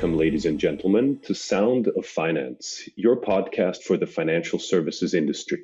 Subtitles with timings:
[0.00, 5.58] Welcome, ladies and gentlemen, to Sound of Finance, your podcast for the financial services industry.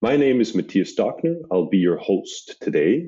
[0.00, 1.36] My name is Matthias Stockner.
[1.48, 3.06] I'll be your host today.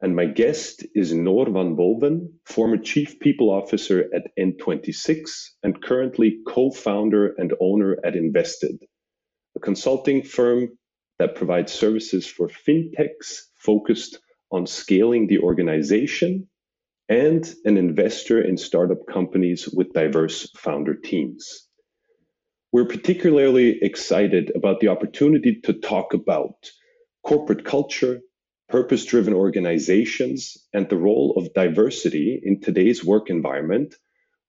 [0.00, 5.30] And my guest is Noor van Boven, former Chief People Officer at N26
[5.64, 8.78] and currently co founder and owner at Invested,
[9.56, 10.78] a consulting firm
[11.18, 14.20] that provides services for fintechs focused
[14.52, 16.48] on scaling the organization
[17.08, 21.66] and an investor in startup companies with diverse founder teams.
[22.70, 26.70] We're particularly excited about the opportunity to talk about
[27.24, 28.20] corporate culture,
[28.68, 33.94] purpose driven organizations, and the role of diversity in today's work environment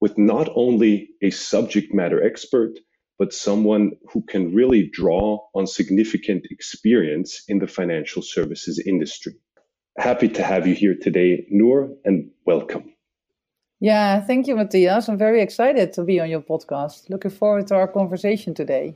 [0.02, 2.78] with not only a subject matter expert,
[3.18, 9.34] but someone who can really draw on significant experience in the financial services industry.
[10.00, 12.94] Happy to have you here today, Noor, and welcome.
[13.82, 15.10] Yeah, thank you, Matthias.
[15.10, 17.10] I'm very excited to be on your podcast.
[17.10, 18.96] Looking forward to our conversation today.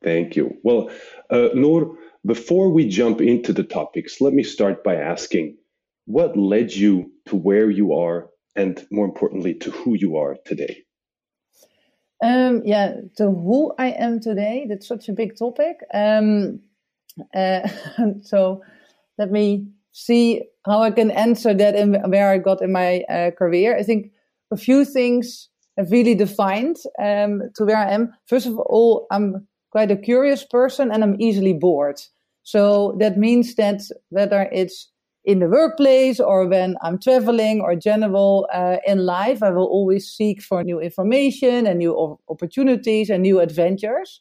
[0.00, 0.56] Thank you.
[0.62, 0.90] Well,
[1.28, 5.56] uh, Noor, before we jump into the topics, let me start by asking
[6.06, 10.84] what led you to where you are and, more importantly, to who you are today?
[12.22, 15.78] Um, yeah, to who I am today, that's such a big topic.
[15.92, 16.60] Um,
[17.34, 17.68] uh,
[18.22, 18.62] so
[19.18, 23.30] let me see how I can answer that and where I got in my uh,
[23.32, 23.76] career.
[23.76, 24.12] I think
[24.50, 28.12] a few things have really defined um, to where I am.
[28.26, 32.00] First of all, I'm quite a curious person and I'm easily bored.
[32.42, 34.90] So that means that whether it's
[35.24, 40.10] in the workplace or when I'm traveling or general uh, in life, I will always
[40.10, 44.20] seek for new information and new opportunities and new adventures.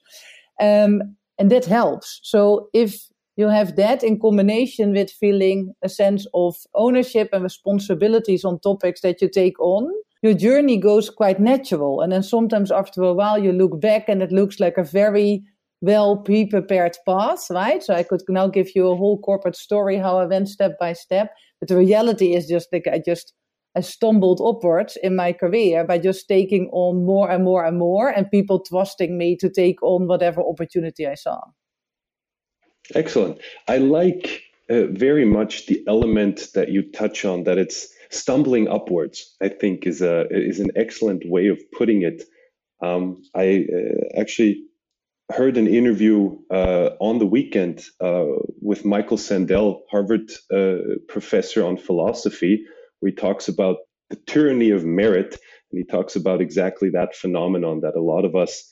[0.60, 2.20] Um, and that helps.
[2.24, 3.09] So if
[3.40, 9.00] you have that in combination with feeling a sense of ownership and responsibilities on topics
[9.00, 9.90] that you take on,
[10.22, 12.02] your journey goes quite natural.
[12.02, 15.42] And then sometimes after a while, you look back and it looks like a very
[15.80, 17.82] well pre-prepared path, right?
[17.82, 20.92] So I could now give you a whole corporate story how I went step by
[20.92, 21.32] step.
[21.62, 23.34] But the reality is just like I just
[23.74, 28.10] I stumbled upwards in my career by just taking on more and more and more,
[28.10, 31.40] and people trusting me to take on whatever opportunity I saw.
[32.96, 33.40] Excellent.
[33.68, 39.36] I like uh, very much the element that you touch on that it's stumbling upwards.
[39.42, 42.24] I think is a is an excellent way of putting it.
[42.82, 44.64] Um, I uh, actually
[45.32, 48.26] heard an interview uh, on the weekend uh,
[48.62, 50.78] with Michael Sandel, Harvard uh,
[51.08, 52.66] professor on philosophy,
[53.00, 53.78] where he talks about
[54.10, 55.38] the tyranny of merit,
[55.72, 58.68] and he talks about exactly that phenomenon that a lot of us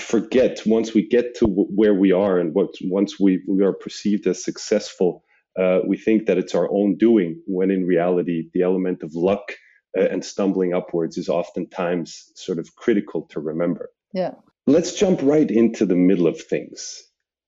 [0.00, 4.26] forget once we get to where we are and what once we, we are perceived
[4.26, 5.22] as successful
[5.58, 9.52] uh, we think that it's our own doing when in reality the element of luck
[9.98, 13.90] uh, and stumbling upwards is oftentimes sort of critical to remember.
[14.14, 14.32] Yeah.
[14.66, 17.02] Let's jump right into the middle of things.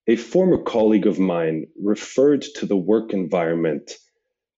[0.07, 3.93] A former colleague of mine referred to the work environment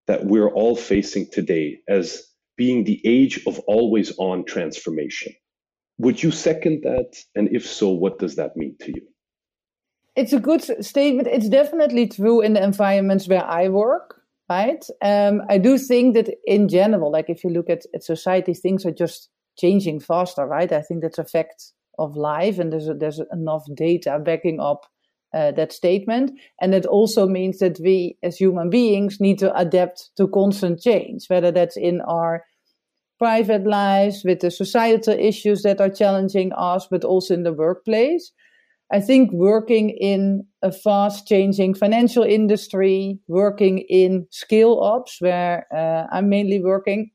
[0.08, 2.24] that we're all facing today as
[2.56, 5.32] being the age of always on transformation
[5.98, 7.16] would you second that?
[7.34, 9.02] And if so, what does that mean to you?
[10.14, 11.28] It's a good statement.
[11.28, 14.84] It's definitely true in the environments where I work, right?
[15.02, 18.86] Um, I do think that in general, like if you look at, at society, things
[18.86, 20.72] are just changing faster, right?
[20.72, 24.86] I think that's a fact of life, and there's a, there's enough data backing up
[25.34, 26.30] uh, that statement.
[26.60, 31.26] And it also means that we, as human beings, need to adapt to constant change,
[31.28, 32.44] whether that's in our
[33.18, 38.32] private lives, with the societal issues that are challenging us, but also in the workplace.
[38.92, 46.06] I think working in a fast changing financial industry, working in scale ups where uh,
[46.14, 47.10] I'm mainly working,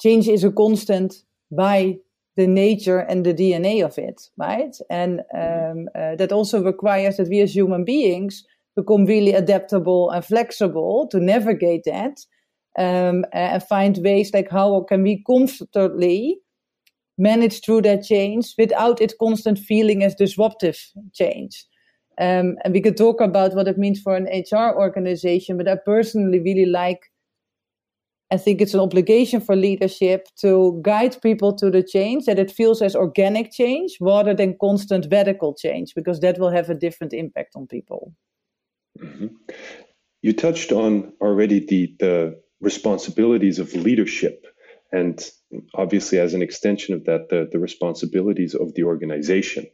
[0.00, 1.14] change is a constant
[1.50, 1.96] by
[2.36, 4.76] the nature and the DNA of it, right?
[4.90, 8.44] And um, uh, that also requires that we as human beings
[8.76, 12.18] become really adaptable and flexible to navigate that
[12.78, 16.38] um, and find ways like how can we comfortably
[17.18, 20.78] manage through that change without it constant feeling as disruptive
[21.12, 21.64] change.
[22.20, 25.76] Um, and we could talk about what it means for an HR organization, but I
[25.84, 27.00] personally really like.
[28.30, 32.50] I think it's an obligation for leadership to guide people to the change that it
[32.50, 37.12] feels as organic change rather than constant radical change, because that will have a different
[37.12, 38.12] impact on people.
[38.98, 39.26] Mm-hmm.
[40.22, 44.46] You touched on already the the responsibilities of leadership
[44.92, 45.30] and
[45.74, 49.66] obviously as an extension of that the, the responsibilities of the organization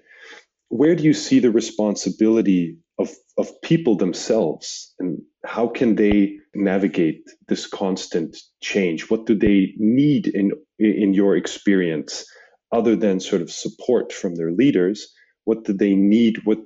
[0.68, 7.22] where do you see the responsibility of, of people themselves and how can they navigate
[7.48, 12.24] this constant change what do they need in in your experience,
[12.72, 15.12] other than sort of support from their leaders?
[15.44, 16.40] What do they need?
[16.44, 16.60] What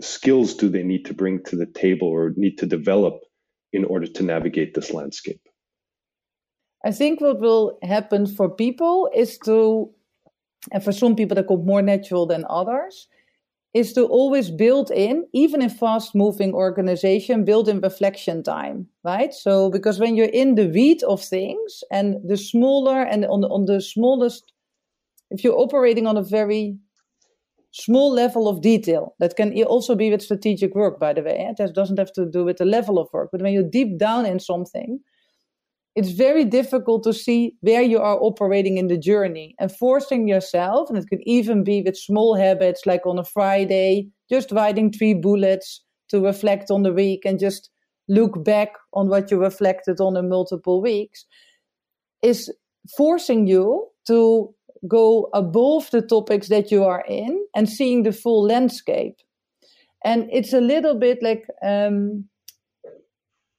[0.00, 3.20] skills do they need to bring to the table or need to develop
[3.74, 5.40] in order to navigate this landscape?
[6.84, 9.90] I think what will happen for people is to,
[10.72, 13.08] and for some people that come more natural than others,
[13.72, 19.34] is to always build in, even in fast moving organization, build in reflection time, right?
[19.34, 23.66] So, because when you're in the weed of things and the smaller and on on
[23.66, 24.52] the smallest,
[25.30, 26.78] if you're operating on a very
[27.74, 31.64] small level of detail, that can also be with strategic work, by the way, eh?
[31.64, 34.24] it doesn't have to do with the level of work, but when you're deep down
[34.24, 35.00] in something,
[35.96, 39.54] it's very difficult to see where you are operating in the journey.
[39.58, 44.08] And forcing yourself, and it could even be with small habits like on a Friday,
[44.30, 47.70] just writing three bullets to reflect on the week and just
[48.08, 51.24] look back on what you reflected on in multiple weeks,
[52.22, 52.52] is
[52.96, 54.54] forcing you to
[54.88, 59.16] go above the topics that you are in and seeing the full landscape.
[60.04, 62.28] And it's a little bit like um,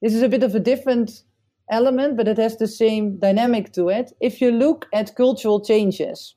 [0.01, 1.23] this is a bit of a different
[1.71, 4.11] element, but it has the same dynamic to it.
[4.19, 6.35] If you look at cultural changes,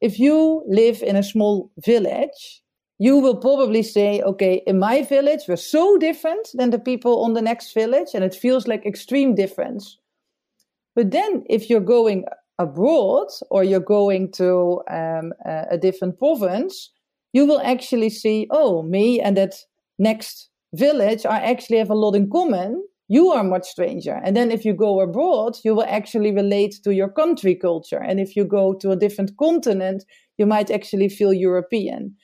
[0.00, 2.62] if you live in a small village,
[2.98, 7.32] you will probably say, okay, in my village, we're so different than the people on
[7.32, 9.98] the next village, and it feels like extreme difference.
[10.94, 12.26] But then, if you're going
[12.60, 16.90] abroad or you're going to um, a different province,
[17.32, 19.54] you will actually see, oh, me and that
[19.98, 24.20] next village are actually have a lot in common you are much stranger.
[24.24, 27.98] And then if you go abroad, you will actually relate to your country culture.
[27.98, 30.04] And if you go to a different continent,
[30.38, 32.14] you might actually feel European.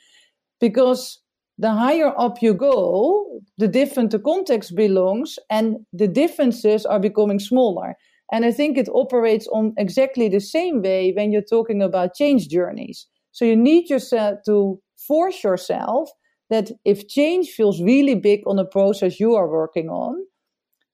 [0.61, 1.21] Because
[1.59, 7.41] the higher up you go, the different the context belongs, and the differences are becoming
[7.41, 7.97] smaller.
[8.33, 12.49] And I think it operates on exactly the same way when you're talking about change
[12.49, 13.07] journeys.
[13.33, 16.11] So you need yourself to force yourself
[16.51, 20.25] that if change feels really big on a process you are working on,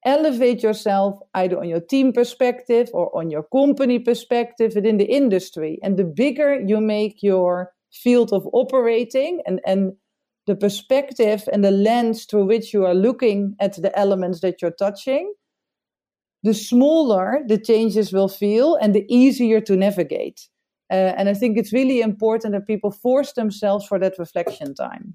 [0.04, 5.78] elevate yourself either on your team perspective or on your company perspective within the industry.
[5.82, 9.92] And the bigger you make your field of operating and, and
[10.46, 14.72] the perspective and the lens through which you are looking at the elements that you're
[14.72, 15.32] touching,
[16.42, 20.48] the smaller the changes will feel and the easier to navigate.
[20.90, 25.14] Uh, and I think it's really important that people force themselves for that reflection time.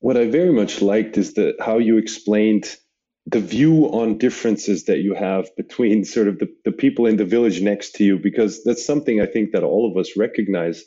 [0.00, 2.76] What I very much liked is that how you explained
[3.26, 7.24] the view on differences that you have between sort of the, the people in the
[7.24, 10.84] village next to you because that's something i think that all of us recognize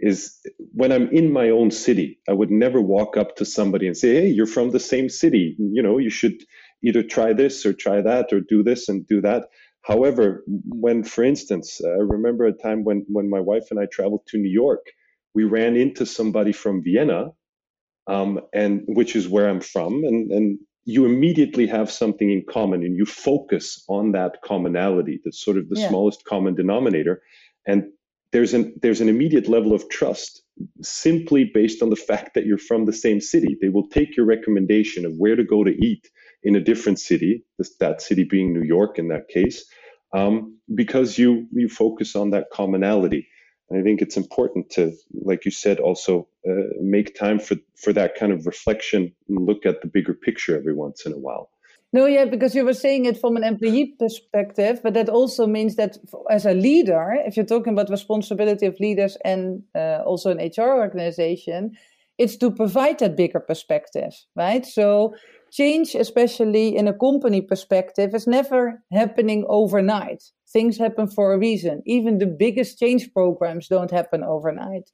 [0.00, 0.38] is
[0.72, 4.14] when i'm in my own city i would never walk up to somebody and say
[4.14, 6.44] hey you're from the same city you know you should
[6.84, 9.44] either try this or try that or do this and do that.
[9.82, 14.26] However when for instance i remember a time when when my wife and i traveled
[14.26, 14.84] to new york
[15.34, 17.30] we ran into somebody from vienna
[18.06, 20.58] um, and which is where i'm from and and
[20.88, 25.68] you immediately have something in common and you focus on that commonality that's sort of
[25.68, 25.86] the yeah.
[25.86, 27.20] smallest common denominator.
[27.66, 27.84] And
[28.32, 30.42] there's an there's an immediate level of trust
[30.80, 33.58] simply based on the fact that you're from the same city.
[33.60, 36.08] They will take your recommendation of where to go to eat
[36.42, 37.44] in a different city
[37.80, 39.64] that city being new york in that case
[40.14, 43.28] um, because you you focus on that commonality
[43.70, 47.92] And I think it's important to, like you said, also uh, make time for, for
[47.92, 51.50] that kind of reflection and look at the bigger picture every once in a while.
[51.92, 55.76] No, yeah, because you were saying it from an employee perspective, but that also means
[55.76, 55.96] that
[56.30, 60.78] as a leader, if you're talking about responsibility of leaders and uh, also an HR
[60.78, 61.72] organization,
[62.18, 64.66] it's to provide that bigger perspective, right?
[64.66, 65.14] So
[65.50, 70.22] change, especially in a company perspective, is never happening overnight.
[70.52, 71.82] Things happen for a reason.
[71.86, 74.90] Even the biggest change programs don't happen overnight.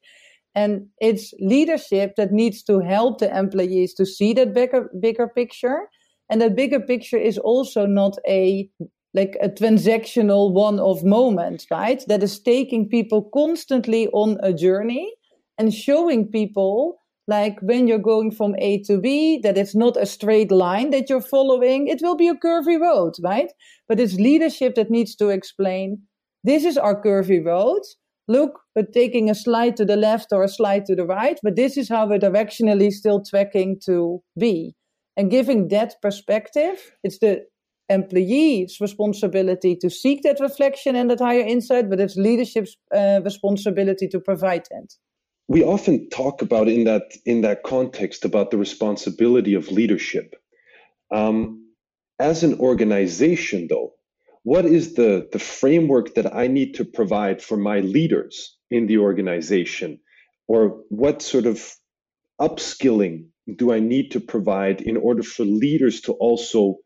[0.54, 5.88] And it's leadership that needs to help the employees to see that bigger, bigger picture.
[6.30, 8.68] And that bigger picture is also not a
[9.14, 12.02] like a transactional one-off moment, right?
[12.08, 15.14] That is taking people constantly on a journey
[15.56, 16.96] and showing people
[17.26, 21.08] like when you're going from A to B, that it's not a straight line that
[21.08, 21.88] you're following.
[21.88, 23.50] It will be a curvy road, right?
[23.88, 26.02] But it's leadership that needs to explain
[26.42, 27.80] this is our curvy road.
[28.28, 31.56] Look, we're taking a slide to the left or a slide to the right, but
[31.56, 34.74] this is how we're directionally still tracking to B.
[35.16, 37.42] And giving that perspective, it's the
[37.88, 44.08] employee's responsibility to seek that reflection and that higher insight, but it's leadership's uh, responsibility
[44.08, 44.94] to provide that
[45.48, 50.34] we often talk about in that in that context about the responsibility of leadership.
[51.10, 51.68] Um,
[52.18, 53.94] as an organization, though,
[54.44, 58.98] what is the, the framework that I need to provide for my leaders in the
[58.98, 60.00] organization?
[60.46, 61.74] Or what sort of
[62.40, 66.76] upskilling do I need to provide in order for leaders to also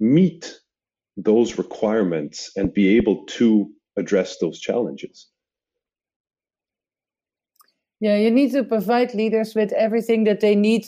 [0.00, 0.54] meet
[1.16, 5.28] those requirements and be able to address those challenges?
[8.00, 10.86] Yeah, you need to provide leaders with everything that they need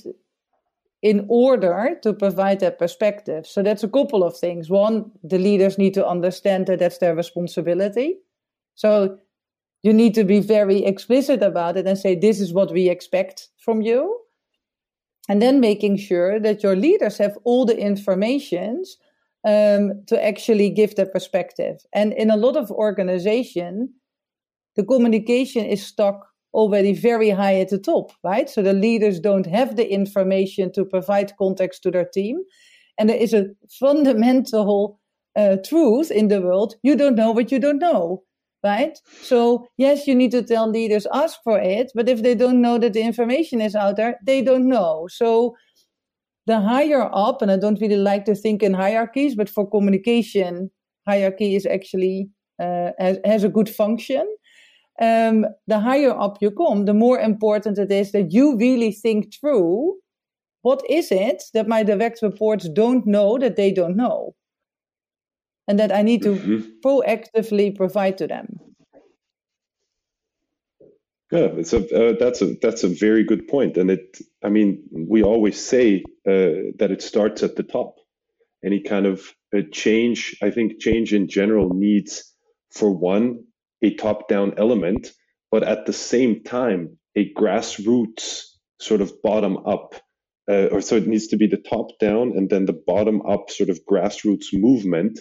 [1.02, 3.46] in order to provide that perspective.
[3.46, 4.68] So that's a couple of things.
[4.68, 8.18] One, the leaders need to understand that that's their responsibility.
[8.74, 9.18] So
[9.82, 13.48] you need to be very explicit about it and say, this is what we expect
[13.58, 14.20] from you.
[15.28, 18.96] And then making sure that your leaders have all the informations
[19.46, 21.78] um, to actually give their perspective.
[21.94, 23.94] And in a lot of organization,
[24.76, 28.48] the communication is stuck already very high at the top, right?
[28.48, 32.42] So the leaders don't have the information to provide context to their team.
[32.98, 33.46] And there is a
[33.78, 35.00] fundamental
[35.36, 38.22] uh, truth in the world you don't know what you don't know,
[38.64, 38.98] right?
[39.22, 42.78] So, yes, you need to tell leaders, ask for it, but if they don't know
[42.78, 45.08] that the information is out there, they don't know.
[45.10, 45.54] So,
[46.46, 50.70] the higher up, and I don't really like to think in hierarchies, but for communication,
[51.06, 52.28] hierarchy is actually
[52.60, 54.26] uh, has, has a good function
[55.00, 59.34] um, the higher up you come, the more important it is that you really think
[59.34, 59.96] through
[60.62, 64.34] what is it that my direct reports don't know that they don't know?
[65.66, 66.68] And that I need to mm-hmm.
[66.84, 68.58] proactively provide to them.
[71.32, 74.18] Yeah, it's a uh, that's a that's a very good point, and it.
[74.42, 77.94] I mean, we always say uh, that it starts at the top.
[78.64, 82.24] Any kind of uh, change, I think, change in general needs,
[82.72, 83.44] for one,
[83.82, 85.12] a top down element,
[85.50, 88.44] but at the same time, a grassroots
[88.78, 89.94] sort of bottom up,
[90.48, 93.50] uh, or so it needs to be the top down and then the bottom up
[93.50, 95.20] sort of grassroots movement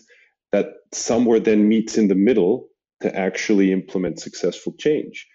[0.51, 2.67] that somewhere then meets in the middle
[3.01, 5.27] to actually implement successful change.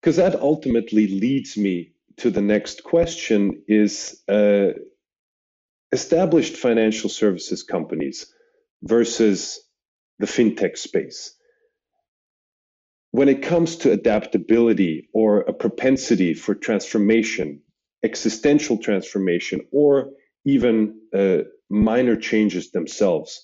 [0.00, 4.68] Because that ultimately leads me to the next question is uh,
[5.92, 8.26] established financial services companies
[8.82, 9.60] versus
[10.18, 11.35] the fintech space
[13.16, 17.62] when it comes to adaptability or a propensity for transformation,
[18.02, 20.10] existential transformation, or
[20.44, 21.38] even uh,
[21.70, 23.42] minor changes themselves,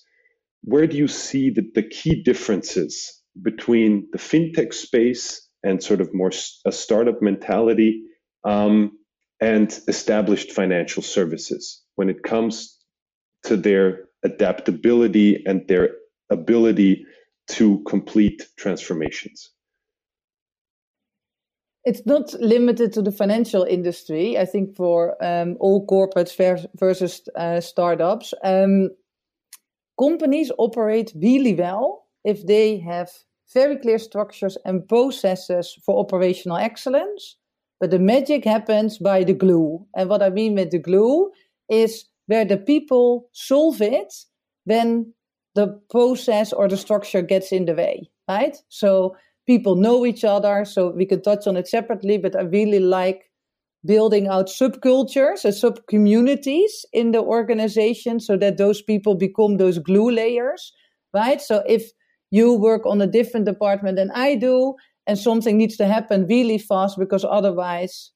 [0.63, 6.13] where do you see the, the key differences between the fintech space and sort of
[6.13, 6.31] more
[6.67, 8.03] a startup mentality
[8.43, 8.91] um,
[9.41, 12.77] and established financial services when it comes
[13.41, 15.95] to their adaptability and their
[16.29, 17.07] ability
[17.47, 19.49] to complete transformations?
[21.85, 24.37] It's not limited to the financial industry.
[24.37, 26.35] I think for um, all corporates
[26.77, 28.89] versus uh, startups, um,
[29.99, 33.09] companies operate really well if they have
[33.53, 37.37] very clear structures and processes for operational excellence.
[37.79, 39.85] But the magic happens by the glue.
[39.95, 41.31] And what I mean with the glue
[41.69, 44.13] is where the people solve it
[44.63, 45.13] when
[45.55, 48.55] the process or the structure gets in the way, right?
[48.69, 52.17] So people know each other, so we can touch on it separately.
[52.17, 53.29] But I really like
[53.85, 59.79] building out subcultures and sub communities in the organization so that those people become those
[59.79, 60.71] glue layers,
[61.13, 61.41] right?
[61.41, 61.91] So if
[62.31, 66.57] you work on a different department than I do, and something needs to happen really
[66.57, 68.11] fast because otherwise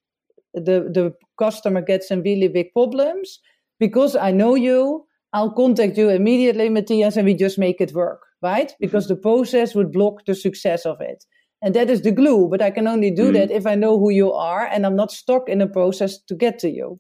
[0.54, 3.40] the the customer gets in really big problems.
[3.80, 8.22] Because I know you, I'll contact you immediately, Matthias, and we just make it work
[8.42, 8.74] right?
[8.80, 9.16] Because mm-hmm.
[9.16, 11.24] the process would block the success of it.
[11.62, 13.34] And that is the glue, but I can only do mm.
[13.34, 16.36] that if I know who you are and I'm not stuck in a process to
[16.36, 17.00] get to you.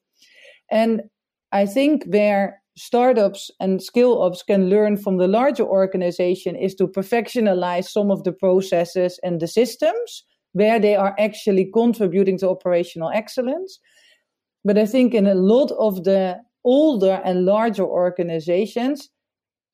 [0.72, 1.03] And
[1.51, 6.88] I think where startups and scale ups can learn from the larger organization is to
[6.88, 13.12] perfectionalize some of the processes and the systems where they are actually contributing to operational
[13.13, 13.79] excellence.
[14.65, 19.10] But I think in a lot of the older and larger organizations,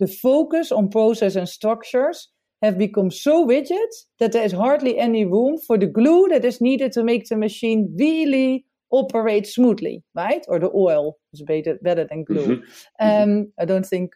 [0.03, 2.27] the focus on process and structures
[2.61, 6.59] have become so rigid that there is hardly any room for the glue that is
[6.59, 10.45] needed to make the machine really operate smoothly, right?
[10.49, 12.57] Or the oil is better, better than glue.
[12.57, 13.05] Mm-hmm.
[13.05, 13.23] mm-hmm.
[13.23, 14.11] Um, I don't think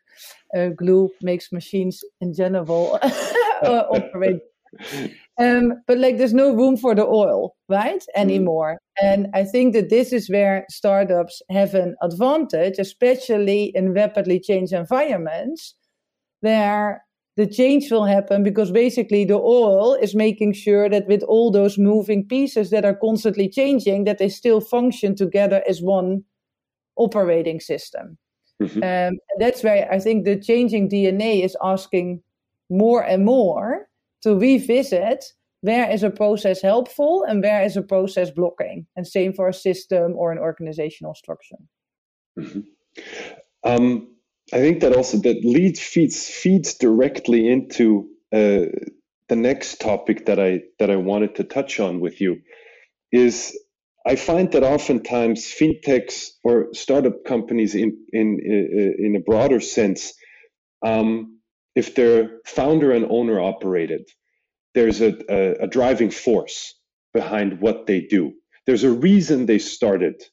[0.58, 4.42] uh, glue makes machines in general uh, operate.
[5.40, 8.02] Um, but like there's no room for the oil, right?
[8.02, 8.22] Mm-hmm.
[8.22, 8.74] Anymore.
[8.74, 9.08] Mm-hmm.
[9.08, 14.74] And I think that this is where startups have an advantage, especially in rapidly changed
[14.74, 15.76] environments
[16.42, 17.04] where
[17.36, 21.78] the change will happen because basically the oil is making sure that with all those
[21.78, 26.24] moving pieces that are constantly changing that they still function together as one
[26.98, 28.18] operating system
[28.62, 28.84] Mm-hmm.
[28.84, 32.22] Um, that's where I think the changing DNA is asking
[32.70, 33.88] more and more
[34.24, 35.26] to revisit
[35.62, 39.54] where is a process helpful and where is a process blocking, and same for a
[39.54, 41.58] system or an organizational structure.
[42.40, 42.60] Mm-hmm.
[43.64, 44.16] Um,
[44.54, 48.68] I think that also that leads feeds feeds directly into uh,
[49.30, 52.42] the next topic that I that I wanted to touch on with you
[53.12, 53.58] is
[54.06, 58.40] I find that oftentimes fintechs or startup companies in in
[59.00, 60.14] in a broader sense,
[60.86, 61.40] um,
[61.76, 64.08] if they're founder and owner operated,
[64.76, 66.76] there's a, a, a driving force
[67.14, 68.34] behind what they do.
[68.66, 70.24] There's a reason they started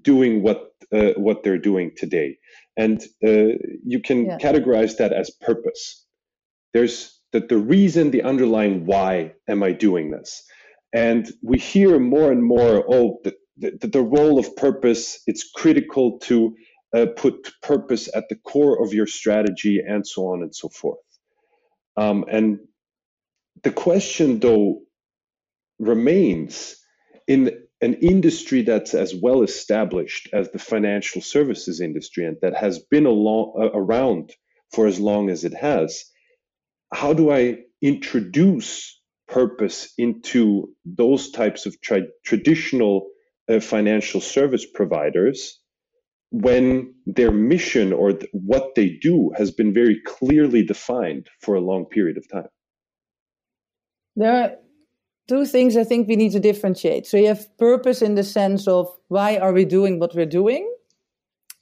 [0.00, 2.38] doing what uh, what they're doing today,
[2.76, 4.38] and uh, you can yeah.
[4.38, 6.06] categorize that as purpose.
[6.72, 10.42] There's that the reason, the underlying why am I doing this?
[10.92, 16.18] And we hear more and more, oh, the, the, the role of purpose, it's critical
[16.20, 16.54] to
[16.94, 20.98] uh, put purpose at the core of your strategy and so on and so forth.
[21.96, 22.58] Um, and
[23.62, 24.80] the question, though,
[25.78, 26.76] remains
[27.26, 32.78] in an industry that's as well established as the financial services industry and that has
[32.78, 34.32] been around
[34.72, 36.04] for as long as it has
[36.92, 43.08] how do I introduce purpose into those types of tra- traditional
[43.48, 45.58] uh, financial service providers
[46.30, 51.60] when their mission or th- what they do has been very clearly defined for a
[51.60, 52.48] long period of time?
[54.16, 54.58] There
[55.28, 57.06] two things I think we need to differentiate.
[57.06, 60.68] So you have purpose in the sense of why are we doing what we're doing?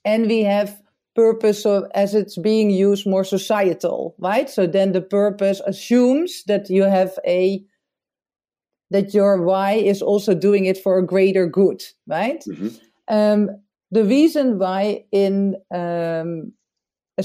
[0.03, 0.81] And we have
[1.15, 4.49] purpose of, as it's being used more societal, right?
[4.49, 7.63] So then the purpose assumes that you have a
[8.89, 12.43] that your why is also doing it for a greater good, right?
[12.45, 12.67] Mm-hmm.
[13.07, 13.49] Um,
[13.89, 16.51] the reason why in um,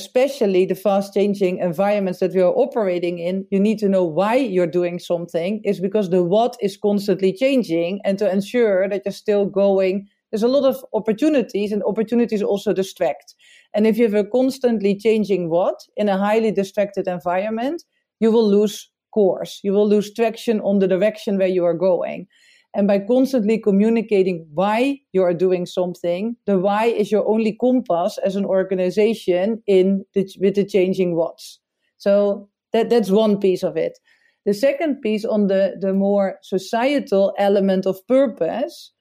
[0.01, 4.35] especially the fast changing environments that we are operating in, you need to know why
[4.35, 9.23] you're doing something is because the what is constantly changing and to ensure that you're
[9.25, 13.35] still going there's a lot of opportunities and opportunities also distract.
[13.75, 17.85] And if you have a constantly changing what in a highly distracted environment,
[18.21, 19.61] you will lose course.
[19.63, 22.27] You will lose traction on the direction where you are going.
[22.75, 28.19] And by constantly communicating why you are doing something, the why is your only compass
[28.25, 31.59] as an organization in the, with the changing what's.
[31.97, 33.99] So that, that's one piece of it.
[34.45, 38.93] The second piece on the, the more societal element of purpose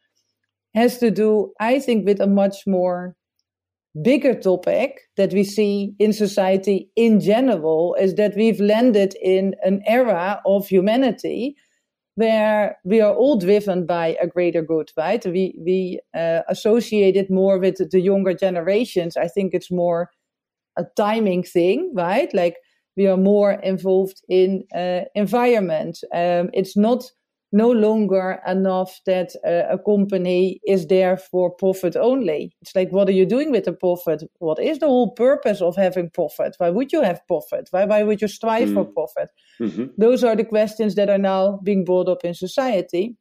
[0.73, 3.15] has to do, I think, with a much more
[4.01, 9.81] bigger topic that we see in society in general is that we've landed in an
[9.87, 11.55] era of humanity
[12.15, 15.23] where we are all driven by a greater good, right?
[15.25, 19.17] We we uh, associate it more with the younger generations.
[19.17, 20.09] I think it's more
[20.77, 22.33] a timing thing, right?
[22.33, 22.57] Like
[22.97, 25.99] we are more involved in uh, environment.
[26.13, 27.11] Um, it's not
[27.55, 32.53] no longer enough that uh, a company is there for profit only.
[32.61, 34.23] It's like, what are you doing with the profit?
[34.39, 36.55] What is the whole purpose of having profit?
[36.57, 37.69] Why would you have profit?
[37.71, 38.73] Why, why would you strive mm.
[38.73, 39.29] for profit?
[39.61, 39.85] Mm-hmm.
[39.97, 43.15] Those are the questions that are now being brought up in society.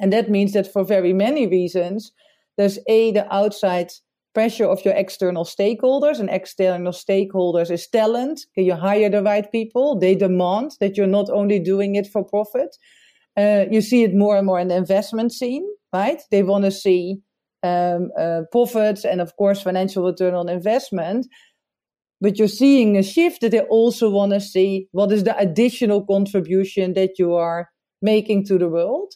[0.00, 2.12] And that means that for very many reasons,
[2.56, 3.90] there's A, the outside
[4.34, 8.46] pressure of your external stakeholders, and external stakeholders is talent.
[8.54, 9.98] Can you hire the right people?
[9.98, 12.76] They demand that you're not only doing it for profit
[13.36, 16.20] uh, you see it more and more in the investment scene, right?
[16.30, 17.18] They want to see
[17.62, 21.26] um, uh, profits and, of course, financial return on investment.
[22.20, 26.04] But you're seeing a shift that they also want to see what is the additional
[26.06, 27.68] contribution that you are
[28.00, 29.12] making to the world.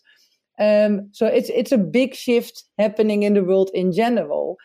[0.60, 4.56] Um, so it's it's a big shift happening in the world in general,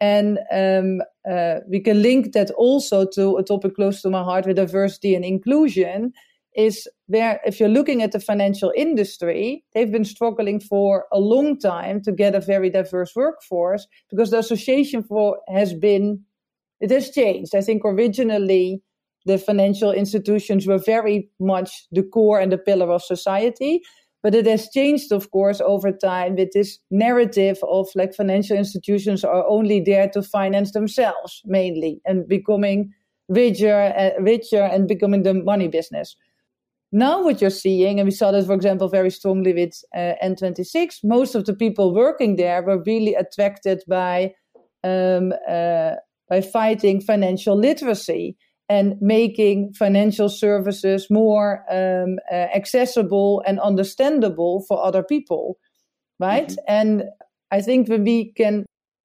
[0.00, 4.46] and um, uh, we can link that also to a topic close to my heart
[4.46, 6.12] with diversity and inclusion
[6.54, 11.58] is where if you're looking at the financial industry, they've been struggling for a long
[11.58, 16.22] time to get a very diverse workforce because the association for has been
[16.80, 17.54] it has changed.
[17.54, 18.82] I think originally
[19.24, 23.82] the financial institutions were very much the core and the pillar of society.
[24.22, 29.24] But it has changed, of course, over time with this narrative of like financial institutions
[29.24, 32.92] are only there to finance themselves mainly and becoming
[33.28, 36.16] richer, uh, richer and becoming the money business.
[36.92, 40.98] Now, what you're seeing, and we saw that, for example, very strongly with uh, N26,
[41.02, 44.34] most of the people working there were really attracted by
[44.84, 45.92] um, uh,
[46.28, 48.36] by fighting financial literacy
[48.68, 55.58] and making financial services more um, uh, accessible and understandable for other people,
[56.18, 56.48] right?
[56.48, 56.64] Mm-hmm.
[56.68, 57.04] And
[57.50, 58.64] I think when we can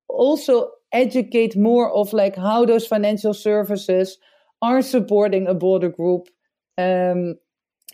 [0.10, 4.18] also educate more of like how those financial services
[4.62, 6.30] are supporting a broader group
[6.78, 7.36] um,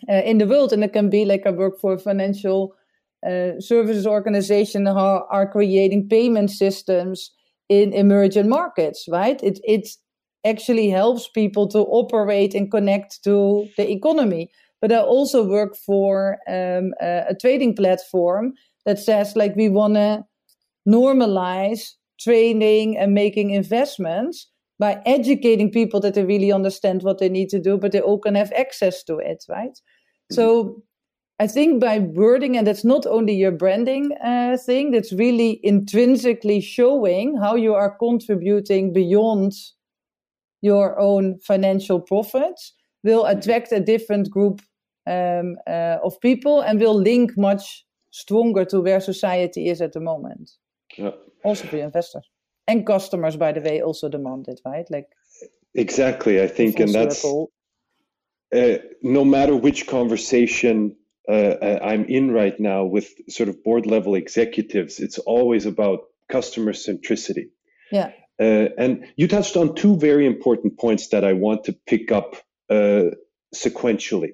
[0.08, 0.74] in the world.
[0.74, 2.76] And it can be like I work for a financial
[3.26, 7.32] uh, services organization who are creating payment systems
[7.70, 9.42] in emerging markets, right?
[9.42, 9.88] It, it
[10.46, 14.50] actually helps people to operate and connect to the economy.
[14.82, 18.54] But I also work for um, a, a trading platform
[18.86, 20.26] that says like we want to
[20.88, 24.48] normalize trading and making investments
[24.84, 28.20] by educating people that they really understand what they need to do, but they all
[28.20, 29.72] can have access to it, right?
[29.72, 30.36] Mm-hmm.
[30.36, 30.84] So
[31.40, 36.60] I think by wording, and that's not only your branding uh, thing, that's really intrinsically
[36.60, 39.54] showing how you are contributing beyond
[40.60, 42.74] your own financial profits,
[43.06, 43.40] will mm-hmm.
[43.40, 44.62] attract a different group
[45.08, 50.02] um, uh, of people and will link much stronger to where society is at the
[50.02, 50.52] moment.
[50.98, 51.12] Yeah.
[51.46, 52.28] Also for investors
[52.68, 54.90] and customers, by the way, also demand it, right?
[54.90, 55.08] Like
[55.74, 60.96] exactly, I think, and that's uh, no matter which conversation
[61.28, 66.74] uh, I'm in right now with sort of board level executives, it's always about customer
[66.74, 67.50] centricity.
[67.92, 68.12] Yeah.
[68.40, 72.36] Uh, and you touched on two very important points that I want to pick up
[72.70, 73.12] uh,
[73.56, 74.34] sequentially.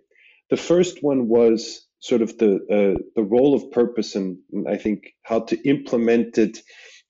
[0.50, 5.14] The first one was sort of the uh, the role of purpose, and I think
[5.24, 6.60] how to implement it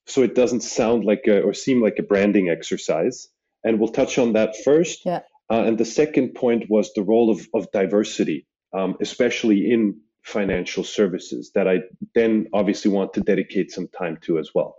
[0.09, 3.27] so it doesn't sound like a, or seem like a branding exercise.
[3.63, 5.05] And we'll touch on that first.
[5.05, 5.21] Yeah.
[5.51, 10.83] Uh, and the second point was the role of, of diversity, um, especially in financial
[10.83, 11.79] services, that I
[12.13, 14.75] then obviously want to dedicate some time to as well.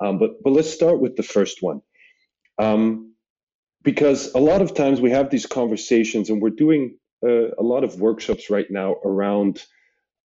[0.00, 1.82] Um, but but let's start with the first one,
[2.58, 3.14] um,
[3.82, 7.84] because a lot of times we have these conversations, and we're doing uh, a lot
[7.84, 9.62] of workshops right now around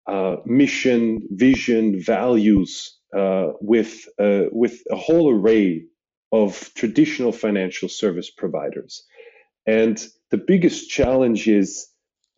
[0.07, 2.99] uh, mission, vision, values
[3.61, 5.85] with uh, with a whole array
[6.31, 9.05] of traditional financial service providers,
[9.67, 11.89] and the biggest challenge is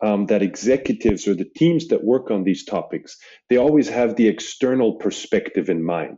[0.03, 3.17] um, that executives or the teams that work on these topics
[3.49, 6.17] they always have the external perspective in mind.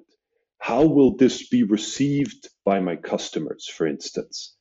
[0.60, 4.56] How will this be received by my customers, for instance?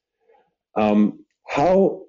[0.77, 2.03] Um, how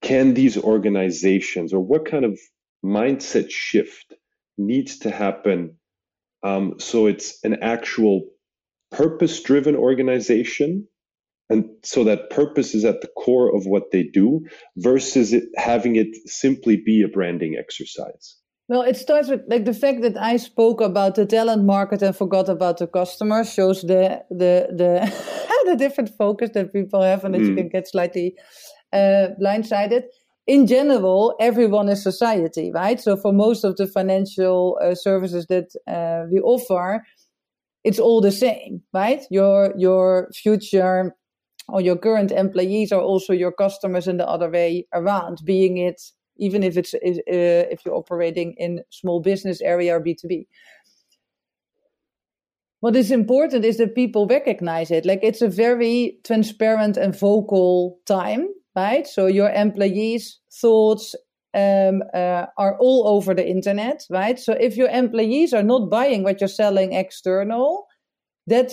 [0.00, 2.38] can these organizations or what kind of
[2.84, 4.14] mindset shift
[4.56, 5.76] needs to happen
[6.42, 8.22] um, so it's an actual
[8.90, 10.86] purpose driven organization
[11.48, 14.40] and so that purpose is at the core of what they do
[14.78, 18.36] versus it, having it simply be a branding exercise
[18.68, 22.16] well it starts with like the fact that i spoke about the talent market and
[22.16, 27.34] forgot about the customer shows the the the the different focus that people have and
[27.34, 27.48] that mm.
[27.48, 28.34] you can get slightly
[28.92, 30.04] uh, blindsided
[30.46, 33.00] in general, everyone is society, right?
[33.00, 37.04] So for most of the financial uh, services that uh, we offer,
[37.82, 39.22] it's all the same, right?
[39.30, 41.14] Your your future
[41.68, 45.38] or your current employees are also your customers in the other way around.
[45.44, 46.00] Being it
[46.36, 50.46] even if it's uh, if you're operating in small business area or B two B.
[52.80, 55.06] What is important is that people recognize it.
[55.06, 59.06] Like it's a very transparent and vocal time right?
[59.06, 61.14] So your employees' thoughts
[61.54, 64.38] um, uh, are all over the internet, right?
[64.38, 67.86] So if your employees are not buying what you're selling external,
[68.46, 68.72] that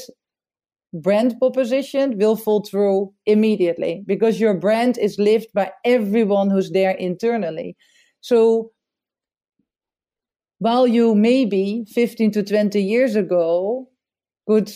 [0.93, 6.91] brand proposition will fall through immediately because your brand is lived by everyone who's there
[6.91, 7.75] internally.
[8.21, 8.71] So
[10.59, 13.89] while you maybe 15 to 20 years ago
[14.47, 14.71] could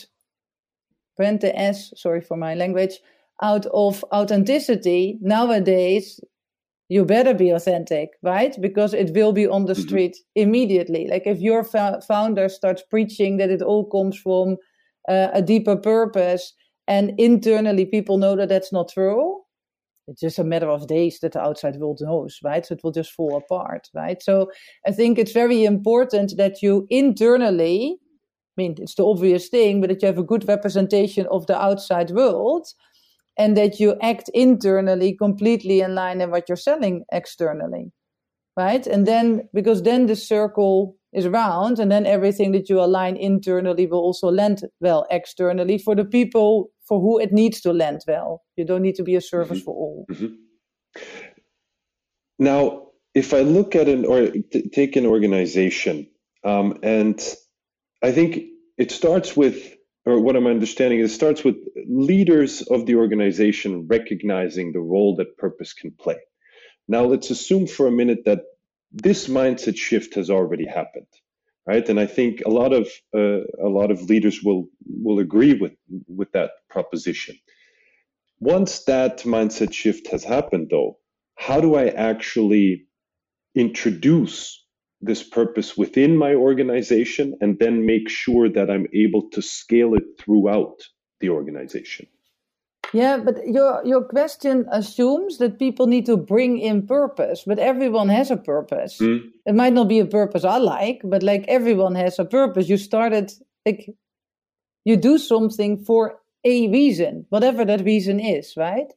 [1.18, 3.00] brand the S, sorry for my language,
[3.42, 6.20] out of authenticity, nowadays
[6.90, 8.56] you better be authentic, right?
[8.62, 9.82] Because it will be on the mm-hmm.
[9.82, 10.50] street mm-hmm.
[10.50, 11.08] immediately.
[11.08, 14.58] Like if your fa- founder starts preaching that it all comes from
[15.10, 16.54] uh, a deeper purpose,
[16.88, 19.42] and internally people know that that's not true,
[20.08, 22.66] it's just a matter of days that the outside world knows, right?
[22.66, 24.24] So it will just fall apart, right?
[24.24, 24.50] So
[24.86, 29.90] I think it's very important that you internally, I mean, it's the obvious thing, but
[29.90, 32.68] that you have a good representation of the outside world
[33.38, 37.92] and that you act internally completely in line with what you're selling externally
[38.58, 43.16] right and then because then the circle is round and then everything that you align
[43.16, 48.02] internally will also land well externally for the people for who it needs to land
[48.08, 49.66] well you don't need to be a service mm-hmm.
[49.66, 50.34] for all mm-hmm.
[52.40, 56.08] now if i look at an or t- take an organization
[56.44, 57.36] um, and
[58.04, 58.44] i think
[58.78, 59.77] it starts with
[60.08, 65.18] or what I'm understanding is it starts with leaders of the organization recognizing the role
[65.18, 66.20] that purpose can play.
[66.88, 68.44] Now let's assume for a minute that
[68.94, 71.12] this mindset shift has already happened,
[71.66, 71.88] right?
[71.90, 75.74] And I think a lot of uh, a lot of leaders will will agree with
[76.08, 77.36] with that proposition.
[78.40, 81.00] Once that mindset shift has happened, though,
[81.36, 82.88] how do I actually
[83.56, 84.64] introduce
[85.02, 90.04] this purpose within my organization and then make sure that I'm able to scale it
[90.20, 90.82] throughout
[91.20, 92.08] the organization?
[92.94, 98.08] Yeah, but your your question assumes that people need to bring in purpose, but everyone
[98.10, 98.98] has a purpose.
[99.00, 99.30] Mm.
[99.46, 102.70] It might not be a purpose I like, but like everyone has a purpose.
[102.70, 103.34] You started
[103.66, 103.90] like
[104.86, 108.88] you do something for a reason, whatever that reason is, right?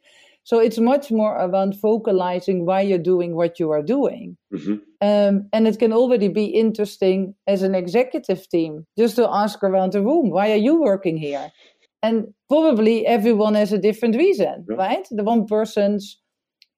[0.45, 4.37] So it's much more about vocalizing why you're doing what you are doing.
[4.53, 4.75] Mm-hmm.
[5.01, 9.93] Um, and it can already be interesting as an executive team just to ask around
[9.93, 11.51] the room, why are you working here?
[12.03, 14.77] And probably everyone has a different reason, yeah.
[14.77, 15.07] right?
[15.11, 16.19] The one person's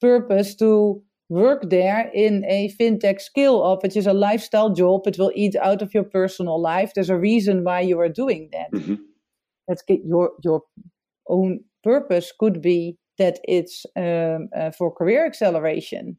[0.00, 5.18] purpose to work there in a fintech scale up, which is a lifestyle job, it
[5.18, 6.92] will eat out of your personal life.
[6.94, 8.70] There's a reason why you are doing that.
[8.72, 8.96] Mm-hmm.
[9.68, 10.62] Let's get your your
[11.28, 16.16] own purpose could be that it's um, uh, for career acceleration.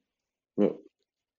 [0.58, 0.70] Yeah.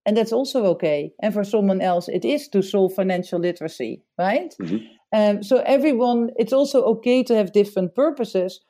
[0.07, 1.13] And that's also okay.
[1.23, 4.55] And for someone else, it is to solve financial literacy, right?
[4.61, 4.85] Mm-hmm.
[5.15, 8.61] Um, so everyone, it's also okay to have different purposes,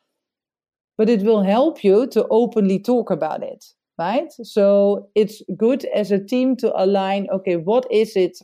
[0.96, 3.64] but it will help you to openly talk about it,
[3.98, 4.30] right?
[4.42, 7.26] So it's good as a team to align.
[7.32, 8.38] Okay, what is it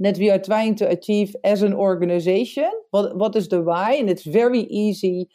[0.00, 2.70] that we are trying to achieve as an organization?
[2.90, 3.92] What what is the why?
[3.92, 5.28] And it's very easy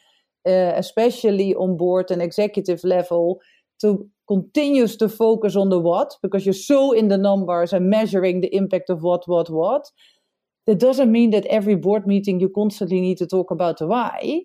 [0.47, 3.39] uh, especially on board and executive level,
[3.81, 8.41] to continues to focus on the what because you're so in the numbers and measuring
[8.41, 9.85] the impact of what, what, what.
[10.65, 14.41] That doesn't mean that every board meeting you constantly need to talk about the why,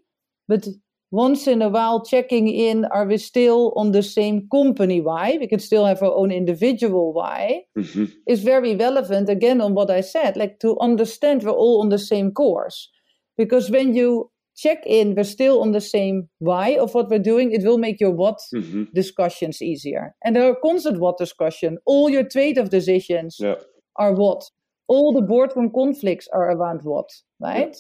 [0.49, 0.67] but
[1.11, 5.47] once in a while checking in are we still on the same company why we
[5.47, 8.05] can still have our own individual why mm-hmm.
[8.29, 11.99] is very relevant again on what i said like to understand we're all on the
[11.99, 12.89] same course
[13.37, 17.53] because when you check in, we're still on the same why of what we're doing,
[17.53, 18.85] it will make your what mm-hmm.
[18.95, 20.15] discussions easier.
[20.25, 21.79] And there are constant what discussion.
[21.87, 23.55] All your trade-off decisions yeah.
[23.97, 24.43] are what.
[24.89, 27.09] All the boardroom conflicts are around what,
[27.41, 27.77] right?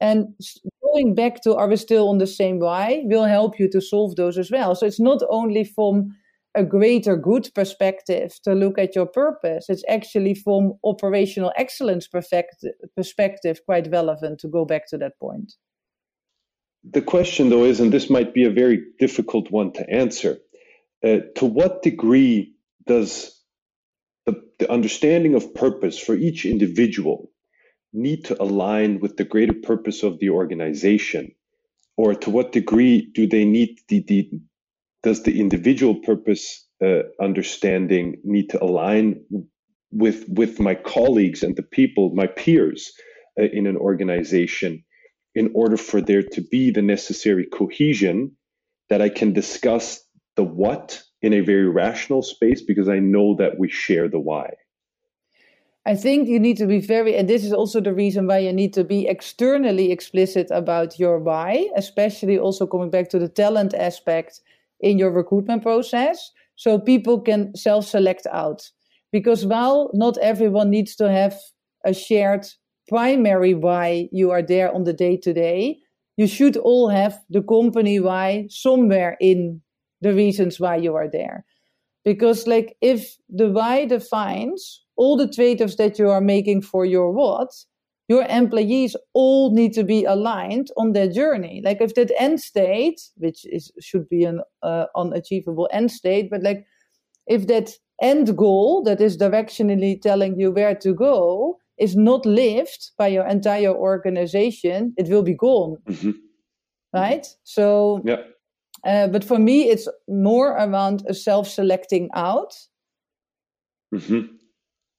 [0.00, 0.08] Yeah.
[0.08, 0.34] And
[0.82, 4.16] going back to are we still on the same why will help you to solve
[4.16, 4.74] those as well.
[4.74, 6.16] So it's not only from
[6.54, 9.66] a greater good perspective to look at your purpose.
[9.68, 15.54] It's actually from operational excellence perspective quite relevant to go back to that point.
[16.84, 20.38] The question, though, is, and this might be a very difficult one to answer,
[21.04, 22.54] uh, to what degree
[22.86, 23.40] does
[24.26, 27.30] the, the understanding of purpose for each individual
[27.92, 31.32] need to align with the greater purpose of the organization?
[31.96, 34.30] Or to what degree do they need the, the
[35.02, 39.24] does the individual purpose uh, understanding need to align
[39.92, 42.92] with with my colleagues and the people, my peers
[43.40, 44.84] uh, in an organization?
[45.34, 48.32] In order for there to be the necessary cohesion
[48.90, 50.04] that I can discuss
[50.36, 54.54] the what in a very rational space because I know that we share the why.
[55.84, 58.52] I think you need to be very, and this is also the reason why you
[58.52, 63.74] need to be externally explicit about your why, especially also coming back to the talent
[63.74, 64.40] aspect
[64.80, 68.70] in your recruitment process, so people can self select out.
[69.10, 71.36] Because while not everyone needs to have
[71.84, 72.46] a shared
[72.88, 75.78] primary why you are there on the day to day,
[76.16, 79.60] you should all have the company why somewhere in
[80.00, 81.44] the reasons why you are there.
[82.04, 86.84] Because, like, if the why defines all the trade offs that you are making for
[86.84, 87.50] your what,
[88.08, 91.62] your employees all need to be aligned on their journey.
[91.64, 96.42] Like, if that end state, which is should be an uh, unachievable end state, but
[96.42, 96.66] like,
[97.26, 97.70] if that
[98.02, 103.26] end goal that is directionally telling you where to go is not lived by your
[103.26, 105.76] entire organization, it will be gone.
[105.88, 106.10] Mm-hmm.
[106.94, 107.26] Right?
[107.44, 108.22] So, yeah.
[108.84, 112.52] Uh, but for me, it's more around a self selecting out
[113.94, 114.22] mm-hmm.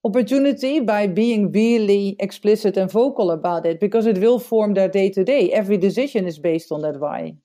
[0.06, 5.10] opportunity by being really explicit and vocal about it because it will form their day
[5.10, 5.52] to day.
[5.52, 7.36] Every decision is based on that why.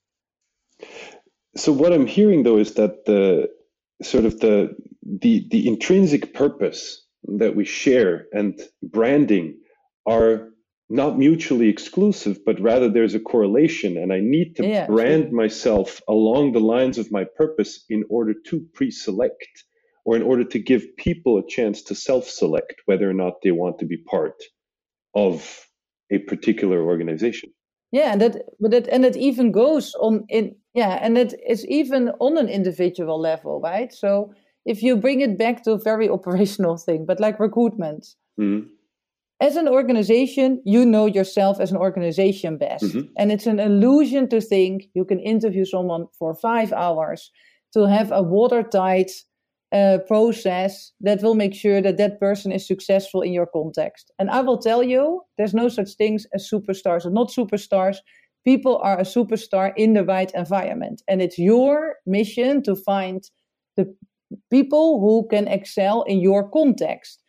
[1.57, 3.49] So, what I'm hearing though is that the
[4.03, 4.71] sort of the
[5.03, 9.59] the the intrinsic purpose that we share and branding
[10.07, 10.49] are
[10.91, 16.01] not mutually exclusive, but rather there's a correlation, and I need to yeah, brand myself
[16.09, 19.65] along the lines of my purpose in order to pre select
[20.05, 23.51] or in order to give people a chance to self select whether or not they
[23.51, 24.43] want to be part
[25.15, 25.67] of
[26.11, 27.51] a particular organization.
[27.93, 31.67] Yeah, and that but that and it even goes on in yeah, and it is
[31.67, 33.93] even on an individual level, right?
[33.93, 34.33] So
[34.69, 38.07] if you bring it back to a very operational thing, but like recruitment,
[38.39, 38.67] mm.
[39.41, 42.85] as an organization, you know yourself as an organization best.
[42.85, 43.13] Mm-hmm.
[43.17, 47.31] And it's an illusion to think you can interview someone for five hours
[47.73, 49.11] to have a watertight
[49.73, 54.11] uh, process that will make sure that that person is successful in your context.
[54.19, 57.97] And I will tell you, there's no such things as superstars or not superstars.
[58.45, 61.03] People are a superstar in the right environment.
[61.07, 63.23] And it's your mission to find
[63.77, 63.95] the
[64.51, 67.23] people who can excel in your context.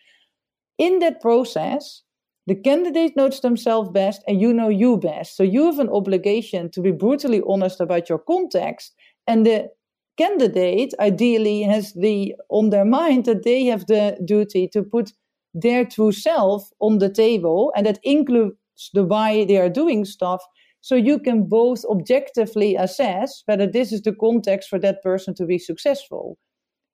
[0.77, 2.03] In that process,
[2.47, 5.37] the candidate knows themselves best and you know you best.
[5.37, 8.93] So you have an obligation to be brutally honest about your context.
[9.27, 9.69] And the
[10.17, 15.13] candidate ideally has the on their mind that they have the duty to put
[15.53, 18.55] their true self on the table and that includes
[18.93, 20.41] the why they are doing stuff
[20.81, 25.45] so you can both objectively assess whether this is the context for that person to
[25.45, 26.37] be successful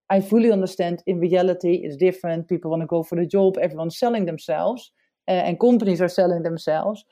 [0.09, 2.47] i fully understand in reality it's different.
[2.47, 3.57] People want to go for the job.
[3.57, 4.91] Everyone's selling themselves
[5.27, 7.03] uh, and companies are selling themselves.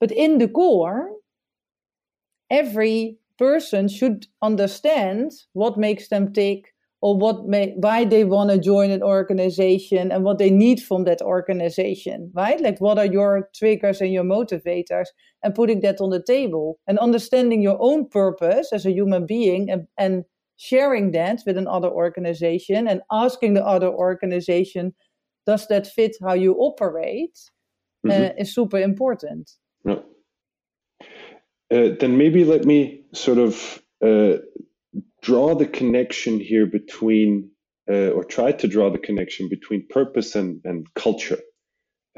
[0.00, 1.10] But in the core
[2.50, 8.58] every person should understand what makes them tick or what may, why they want to
[8.58, 12.60] join an organization and what they need from that organization, right?
[12.60, 15.06] Like what are your triggers and your motivators
[15.42, 19.70] and putting that on the table and understanding your own purpose as a human being
[19.70, 20.24] and, and
[20.60, 24.94] sharing that with another organization and asking the other organization,
[25.46, 27.38] does that fit how you operate?
[28.06, 28.24] Uh, mm-hmm.
[28.24, 29.50] Uh, is super important.
[29.84, 30.00] Yeah.
[31.70, 34.38] Uh, then maybe let me sort of uh,
[35.22, 37.50] draw the connection here between,
[37.90, 41.40] uh, or try to draw the connection between purpose and, and culture,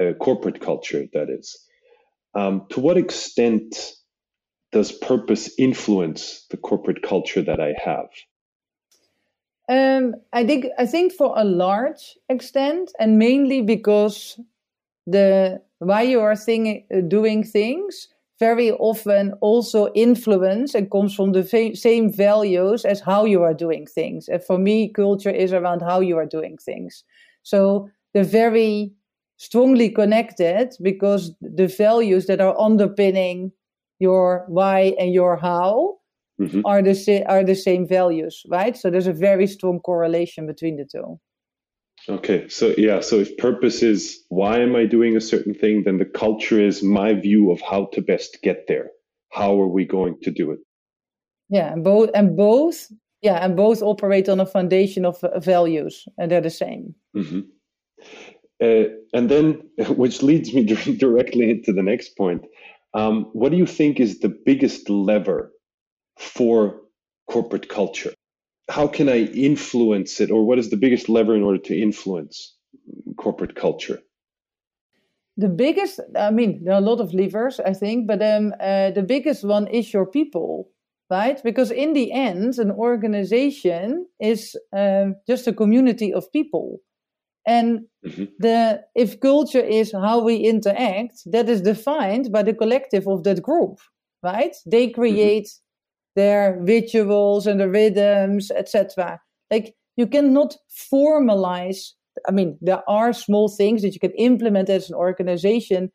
[0.01, 1.59] uh, corporate culture, that is.
[2.35, 3.77] Um, to what extent
[4.73, 8.09] does purpose influence the corporate culture that I have?
[9.69, 14.39] Um, I think I think for a large extent, and mainly because
[15.07, 18.09] the why you are thing, doing things
[18.41, 21.45] very often also influence and comes from the
[21.75, 24.29] same values as how you are doing things.
[24.29, 27.05] And for me, culture is around how you are doing things.
[27.45, 28.93] So they're very
[29.37, 33.53] strongly connected because the values that are underpinning
[34.01, 35.99] your why and your how
[36.43, 36.61] mm-hmm.
[36.65, 38.77] are the are the same values, right?
[38.77, 41.19] So there's a very strong correlation between the two.
[42.09, 45.99] Okay, so yeah, so if purpose is why am I doing a certain thing, then
[45.99, 48.91] the culture is my view of how to best get there.
[49.31, 50.59] How are we going to do it?
[51.49, 56.05] Yeah, and both and both, yeah, and both operate on a foundation of uh, values,
[56.19, 56.95] and they're the same.
[57.17, 57.41] Mm-hmm.
[58.61, 59.63] Uh, and then,
[59.97, 60.65] which leads me
[60.99, 62.45] directly into the next point.
[62.95, 65.52] Um, what do you think is the biggest lever
[66.23, 66.81] for
[67.29, 68.13] corporate culture?
[68.73, 72.55] how can I influence it, or what is the biggest lever in order to influence
[73.17, 74.01] corporate culture?
[75.37, 78.91] The biggest, I mean, there are a lot of levers, I think, but um, uh,
[78.91, 80.69] the biggest one is your people,
[81.11, 81.43] right?
[81.43, 86.79] Because in the end, an organization is um, just a community of people.
[87.47, 88.25] And mm-hmm.
[88.39, 93.43] the if culture is how we interact, that is defined by the collective of that
[93.43, 93.81] group,
[94.23, 94.55] right?
[94.65, 94.95] They mm-hmm.
[96.15, 99.21] Their rituals and the rhythms, etc.
[99.51, 100.57] Like you cannot
[100.93, 101.93] formalize.
[102.29, 105.91] I mean, there are small things that you can implement as an organization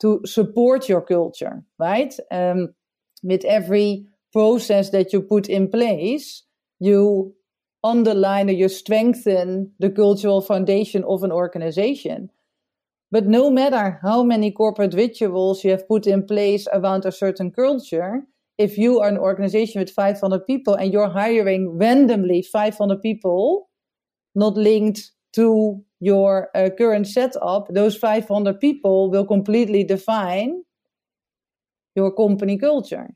[0.00, 2.14] to support your culture, right?
[2.30, 2.74] Um,
[3.22, 6.42] with every process that you put in place,
[6.80, 7.34] you
[7.82, 12.30] underline or you strengthen the cultural foundation of an organization.
[13.10, 17.50] But no matter how many corporate rituals you have put in place around a certain
[17.52, 18.22] culture,
[18.58, 23.68] if you are an organization with 500 people and you're hiring randomly 500 people
[24.34, 30.62] not linked to your uh, current setup, those 500 people will completely define
[31.96, 33.08] your company culture.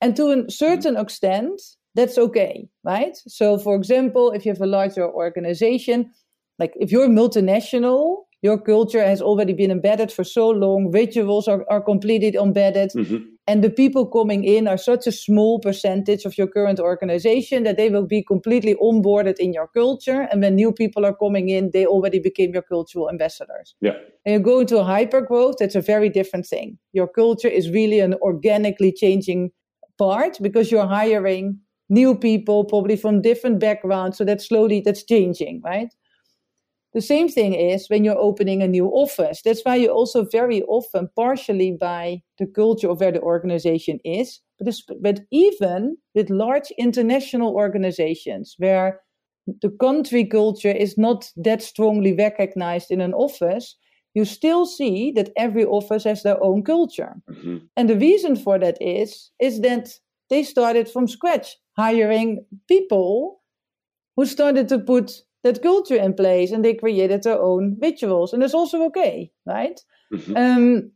[0.00, 1.02] And to a certain mm-hmm.
[1.02, 1.60] extent,
[1.94, 3.16] that's okay, right?
[3.26, 6.10] So, for example, if you have a larger organization,
[6.58, 11.64] like if you're multinational, your culture has already been embedded for so long, rituals are,
[11.68, 12.90] are completely embedded.
[12.92, 13.16] Mm-hmm.
[13.48, 17.78] And the people coming in are such a small percentage of your current organization that
[17.78, 20.28] they will be completely onboarded in your culture.
[20.30, 23.74] And when new people are coming in, they already became your cultural ambassadors.
[23.80, 23.94] Yeah.
[24.26, 26.76] And you go into hyper growth, that's a very different thing.
[26.92, 29.50] Your culture is really an organically changing
[29.96, 34.18] part because you're hiring new people, probably from different backgrounds.
[34.18, 35.88] So that slowly that's changing, right?
[36.94, 39.42] The same thing is when you're opening a new office.
[39.44, 44.40] That's why you also very often partially by the culture of where the organization is,
[44.58, 49.00] but, but even with large international organizations where
[49.62, 53.76] the country culture is not that strongly recognized in an office,
[54.14, 57.14] you still see that every office has their own culture.
[57.30, 57.58] Mm-hmm.
[57.76, 59.90] And the reason for that is, is that
[60.30, 63.40] they started from scratch, hiring people
[64.16, 68.32] who started to put that culture in place and they created their own rituals.
[68.32, 69.80] And that's also okay, right?
[70.12, 70.36] Mm-hmm.
[70.36, 70.92] Um,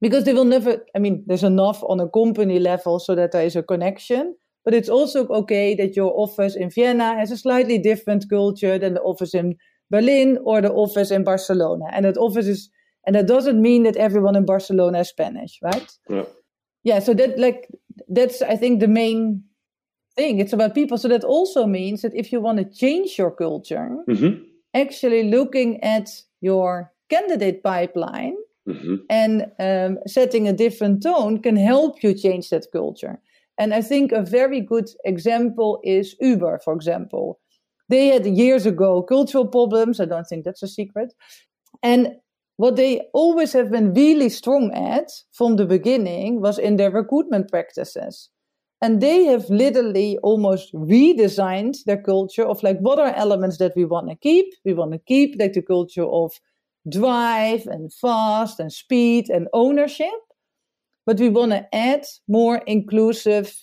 [0.00, 3.44] because they will never, I mean, there's enough on a company level so that there
[3.44, 4.34] is a connection.
[4.64, 8.94] But it's also okay that your office in Vienna has a slightly different culture than
[8.94, 9.56] the office in
[9.90, 11.86] Berlin or the office in Barcelona.
[11.92, 12.70] And that office is,
[13.06, 15.90] and that doesn't mean that everyone in Barcelona is Spanish, right?
[16.08, 16.24] Yeah.
[16.84, 16.98] Yeah.
[16.98, 17.68] So that, like,
[18.08, 19.42] that's, I think, the main
[20.16, 20.40] thing.
[20.40, 20.98] It's about people.
[20.98, 24.42] So that also means that if you want to change your culture, mm-hmm.
[24.74, 26.08] actually looking at
[26.40, 28.36] your candidate pipeline
[28.68, 28.96] mm-hmm.
[29.08, 33.20] and um, setting a different tone can help you change that culture.
[33.58, 37.38] And I think a very good example is Uber, for example.
[37.88, 40.00] They had years ago cultural problems.
[40.00, 41.12] I don't think that's a secret.
[41.82, 42.16] And
[42.56, 47.50] what they always have been really strong at from the beginning was in their recruitment
[47.50, 48.30] practices.
[48.82, 53.84] And they have literally almost redesigned their culture of like, what are elements that we
[53.84, 54.46] want to keep?
[54.64, 56.32] We want to keep like the culture of
[56.88, 60.14] drive and fast and speed and ownership.
[61.04, 63.54] But we want to add more inclusive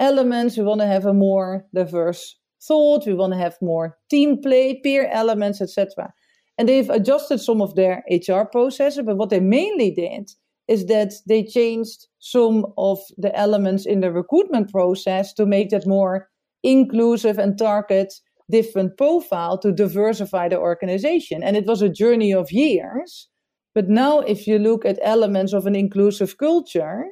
[0.00, 0.56] elements.
[0.56, 3.06] We want to have a more diverse thought.
[3.06, 6.12] We want to have more team play, peer elements, etc.
[6.56, 10.30] And they've adjusted some of their HR processes, but what they mainly did
[10.68, 15.86] is that they changed some of the elements in the recruitment process to make that
[15.86, 16.28] more
[16.62, 18.12] inclusive and target
[18.50, 21.42] different profile to diversify the organization.
[21.42, 23.28] And it was a journey of years.
[23.74, 27.04] But now, if you look at elements of an inclusive culture,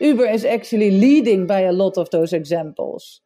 [0.00, 3.20] Uber is actually leading by a lot of those examples.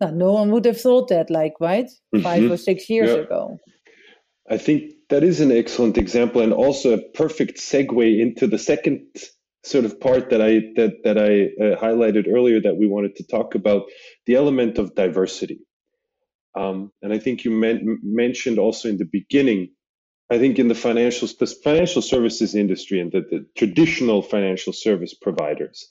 [0.00, 1.86] Now, no one would have thought that, like, right?
[2.14, 2.22] Mm-hmm.
[2.22, 3.22] Five or six years yeah.
[3.22, 3.58] ago.
[4.50, 9.06] I think that is an excellent example and also a perfect segue into the second
[9.64, 13.26] sort of part that I that that I uh, highlighted earlier that we wanted to
[13.26, 13.84] talk about
[14.26, 15.60] the element of diversity.
[16.56, 19.70] Um, and I think you men- mentioned also in the beginning.
[20.30, 25.14] I think in the financial the financial services industry and the, the traditional financial service
[25.14, 25.88] providers,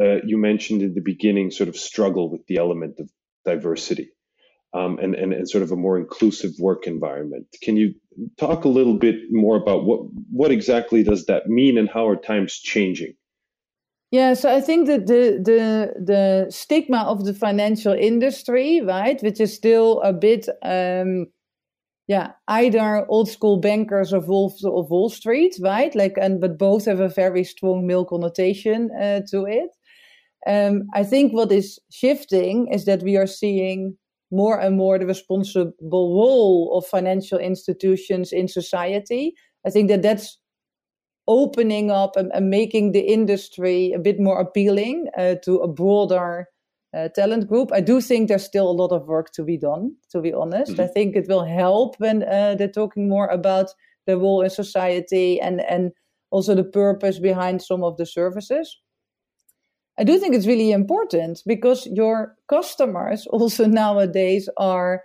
[0.00, 3.10] uh, you mentioned in the beginning sort of struggle with the element of
[3.44, 4.10] diversity
[4.72, 7.46] um, and, and, and sort of a more inclusive work environment.
[7.62, 7.94] Can you
[8.38, 10.00] talk a little bit more about what,
[10.30, 13.14] what exactly does that mean and how are times changing?
[14.12, 19.40] Yeah, so I think that the the the stigma of the financial industry, right, which
[19.40, 21.26] is still a bit, um,
[22.08, 26.86] yeah, either old school bankers of Wall of Wall Street, right, like, and but both
[26.86, 29.70] have a very strong male connotation uh, to it.
[30.44, 33.96] Um, I think what is shifting is that we are seeing
[34.30, 35.74] more and more the responsible
[36.14, 39.34] role of financial institutions in society.
[39.66, 40.38] I think that that's
[41.26, 46.46] opening up and, and making the industry a bit more appealing uh, to a broader
[46.92, 47.70] uh, talent group.
[47.72, 50.72] I do think there's still a lot of work to be done, to be honest.
[50.72, 50.82] Mm-hmm.
[50.82, 53.70] I think it will help when uh, they're talking more about
[54.06, 55.92] the role in society and, and
[56.30, 58.76] also the purpose behind some of the services.
[59.98, 65.02] I do think it's really important because your customers also nowadays are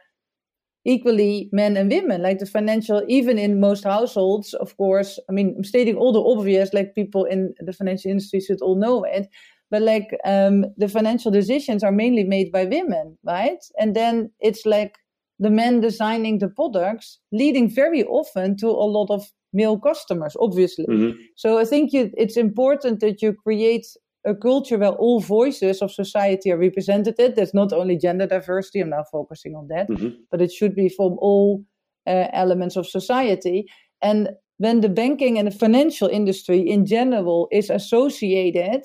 [0.85, 2.21] equally men and women.
[2.21, 6.21] Like the financial, even in most households, of course, I mean, I'm stating all the
[6.21, 9.27] obvious, like people in the financial industry should all know it.
[9.71, 13.57] But like um, the financial decisions are mainly made by women, right?
[13.79, 14.95] And then it's like
[15.39, 20.85] the men designing the products, leading very often to a lot of male customers, obviously.
[20.85, 21.19] Mm-hmm.
[21.35, 23.87] So I think you, it's important that you create
[24.25, 27.15] a culture where all voices of society are represented.
[27.17, 30.09] That's not only gender diversity, I'm now focusing on that, mm-hmm.
[30.31, 31.63] but it should be from all
[32.07, 33.65] uh, elements of society.
[34.01, 38.83] And when the banking and the financial industry in general is associated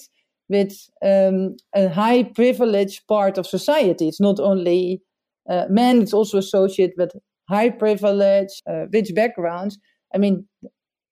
[0.48, 0.72] with
[1.04, 5.02] um, a high privileged part of society, it's not only
[5.48, 7.12] uh, men, it's also associated with
[7.48, 9.78] high privilege, uh, rich backgrounds.
[10.14, 10.46] I mean,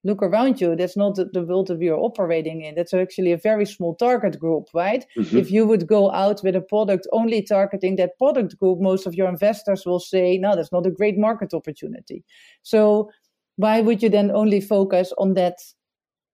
[0.08, 2.74] look around you that's not the, world that we are operating in.
[2.74, 5.04] That's actually a very small target group right?
[5.16, 5.36] Mm-hmm.
[5.36, 9.14] if you would go out with a product only targeting that product group most of
[9.14, 12.24] your investors will say no that's not a great market opportunity.
[12.62, 13.10] So
[13.56, 15.58] why would you then only focus on that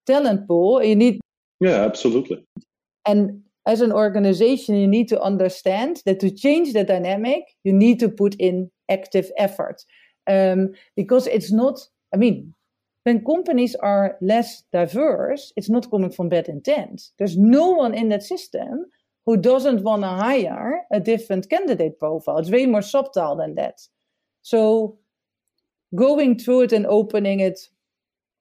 [0.07, 0.83] talent pool?
[0.83, 1.19] You need
[1.59, 2.43] yeah absolutely.
[3.05, 7.99] And as an organization you need to understand that to change the dynamic you need
[7.99, 9.83] to put in active effort.
[10.27, 11.77] Um, because it's not
[12.11, 12.54] i mean
[13.05, 17.11] when companies are less diverse, it's not coming from bad intent.
[17.19, 18.85] There's no one in that system
[19.27, 22.39] who doesn't want to hire a different candidate profile.
[22.39, 23.81] It's way more subtle than that.
[24.41, 24.97] So
[25.93, 27.59] going through it and opening it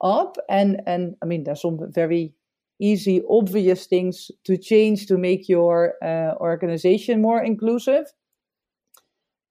[0.02, 2.32] up and and i mean there's some very
[2.80, 8.06] easy obvious things to change to make your uh, organization more inclusive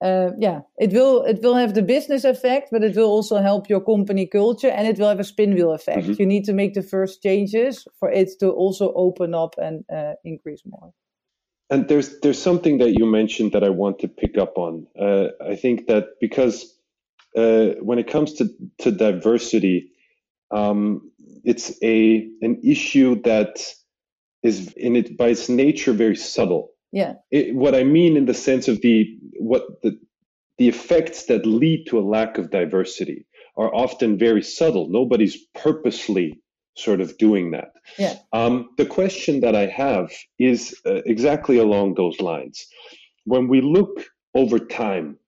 [0.04, 3.68] uh, yeah it will it will have the business effect but it will also help
[3.68, 6.20] your company culture and it will have a spin wheel effect mm-hmm.
[6.20, 10.12] you need to make the first changes for it to also open up and uh,
[10.24, 10.92] increase more
[11.70, 14.86] and there's there's something that you mentioned that I want to pick up on.
[15.00, 16.78] Uh, I think that because
[17.36, 18.48] uh, when it comes to
[18.78, 19.90] to diversity,
[20.50, 21.10] um,
[21.42, 23.64] it's a an issue that
[24.42, 26.73] is in it by its nature very subtle.
[26.94, 27.14] Yeah.
[27.32, 29.98] It, what I mean in the sense of the what the
[30.58, 33.26] the effects that lead to a lack of diversity
[33.56, 34.88] are often very subtle.
[34.88, 36.40] Nobody's purposely
[36.76, 37.72] sort of doing that.
[37.98, 38.14] Yeah.
[38.32, 42.64] Um, the question that I have is uh, exactly along those lines.
[43.24, 45.18] When we look over time,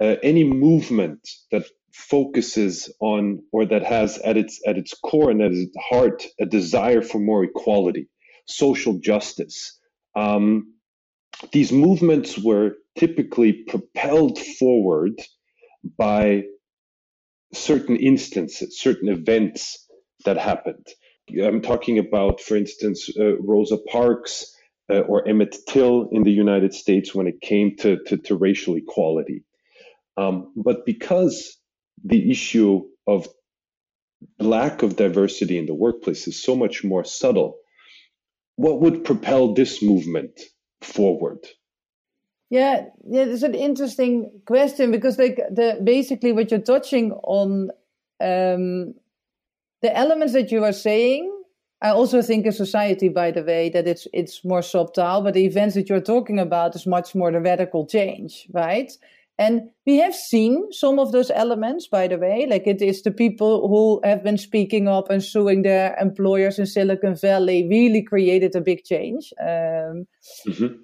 [0.00, 5.42] uh, any movement that focuses on or that has at its at its core and
[5.42, 8.08] at its heart a desire for more equality,
[8.46, 9.76] social justice.
[10.14, 10.74] Um,
[11.52, 15.12] these movements were typically propelled forward
[15.96, 16.42] by
[17.52, 19.86] certain instances, certain events
[20.24, 20.86] that happened.
[21.42, 24.54] I'm talking about, for instance, uh, Rosa Parks
[24.90, 28.76] uh, or Emmett Till in the United States when it came to, to, to racial
[28.76, 29.44] equality.
[30.16, 31.56] Um, but because
[32.04, 33.28] the issue of
[34.38, 37.58] lack of diversity in the workplace is so much more subtle,
[38.56, 40.40] what would propel this movement
[40.80, 41.46] forward?
[42.50, 47.70] Yeah, yeah, it's an interesting question because like the basically what you're touching on
[48.20, 48.94] um,
[49.82, 51.30] the elements that you are saying
[51.80, 55.44] I also think in society, by the way, that it's it's more subtle, but the
[55.44, 58.90] events that you're talking about is much more the radical change, right?
[59.38, 63.12] And we have seen some of those elements, by the way, like it is the
[63.12, 68.56] people who have been speaking up and suing their employers in Silicon Valley really created
[68.56, 69.32] a big change.
[69.40, 70.06] Um,
[70.46, 70.74] mm-hmm.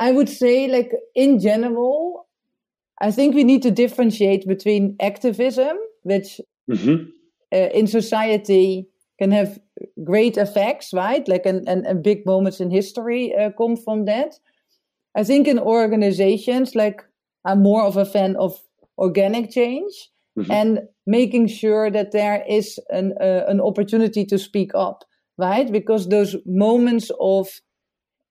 [0.00, 2.26] I would say, like in general,
[3.00, 7.10] I think we need to differentiate between activism, which mm-hmm
[7.52, 8.88] uh, in society
[9.18, 9.58] can have
[10.04, 11.26] great effects, right?
[11.28, 14.34] Like and, and, and big moments in history uh, come from that.
[15.14, 17.02] I think in organizations, like
[17.44, 18.58] I'm more of a fan of
[18.98, 19.92] organic change
[20.38, 20.50] mm-hmm.
[20.50, 25.04] and making sure that there is an uh, an opportunity to speak up,
[25.38, 25.70] right?
[25.70, 27.48] Because those moments of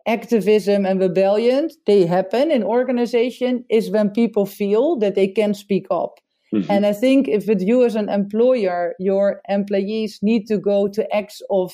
[0.08, 5.86] activism and rebellion they happen in organization is when people feel that they can speak
[5.92, 6.16] up
[6.54, 6.72] Mm-hmm.
[6.72, 11.16] And I think if with you as an employer, your employees need to go to
[11.16, 11.74] acts of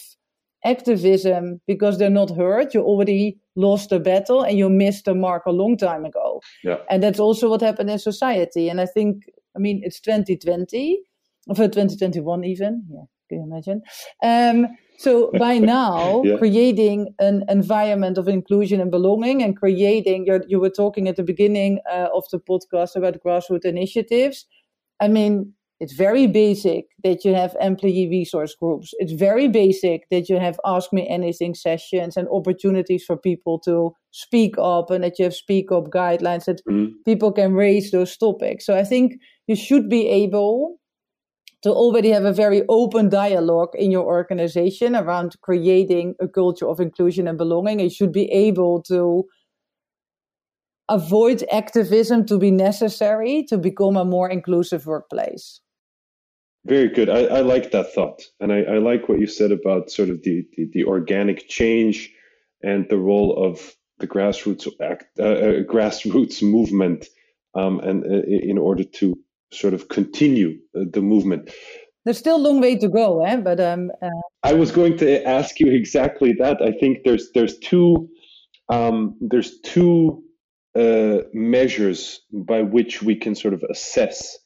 [0.68, 5.46] activism because they're not heard, you already lost the battle and you missed the mark
[5.46, 6.42] a long time ago.
[6.64, 6.78] Yeah.
[6.90, 8.70] And that's also what happened in society.
[8.70, 9.24] And I think,
[9.56, 11.00] I mean, it's 2020,
[11.48, 12.86] or 2021 even.
[12.90, 13.82] Yeah, can you imagine?
[14.24, 16.38] Um, so by now, yeah.
[16.38, 21.80] creating an environment of inclusion and belonging, and creating, you were talking at the beginning
[21.92, 24.46] uh, of the podcast about grassroots initiatives.
[25.00, 28.94] I mean, it's very basic that you have employee resource groups.
[28.98, 33.94] It's very basic that you have Ask Me Anything sessions and opportunities for people to
[34.12, 36.94] speak up and that you have speak up guidelines that mm-hmm.
[37.06, 38.66] people can raise those topics.
[38.66, 40.78] So I think you should be able
[41.62, 46.80] to already have a very open dialogue in your organization around creating a culture of
[46.80, 47.80] inclusion and belonging.
[47.80, 49.26] You should be able to
[50.90, 55.60] avoid activism to be necessary to become a more inclusive workplace.
[56.68, 57.10] Very good.
[57.10, 58.22] I, I like that thought.
[58.42, 62.12] And I, I, like what you said about sort of the, the, the organic change
[62.62, 67.06] and the role of the grassroots act, uh, uh, grassroots movement
[67.56, 69.18] um, and uh, in order to
[69.54, 71.52] sort of continue uh, the movement.
[72.04, 73.38] There's still a long way to go, eh?
[73.38, 74.10] but um, uh,
[74.44, 76.62] I was going to ask you exactly that.
[76.62, 78.10] I think there's there's two
[78.70, 80.24] um, there's two
[80.76, 84.38] uh, measures by which we can sort of assess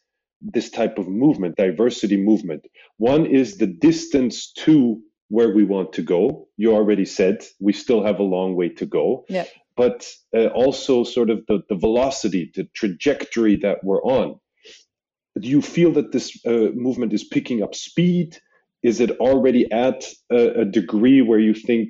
[0.42, 2.66] this type of movement, diversity movement.
[2.98, 6.48] One is the distance to where we want to go.
[6.58, 9.26] You already said we still have a long way to go.
[9.30, 9.46] Yeah.
[9.78, 14.40] But uh, also sort of the, the velocity, the trajectory that we're on.
[15.40, 18.38] Do you feel that this uh, movement is picking up speed?
[18.84, 21.90] Is it already at a, a degree where you think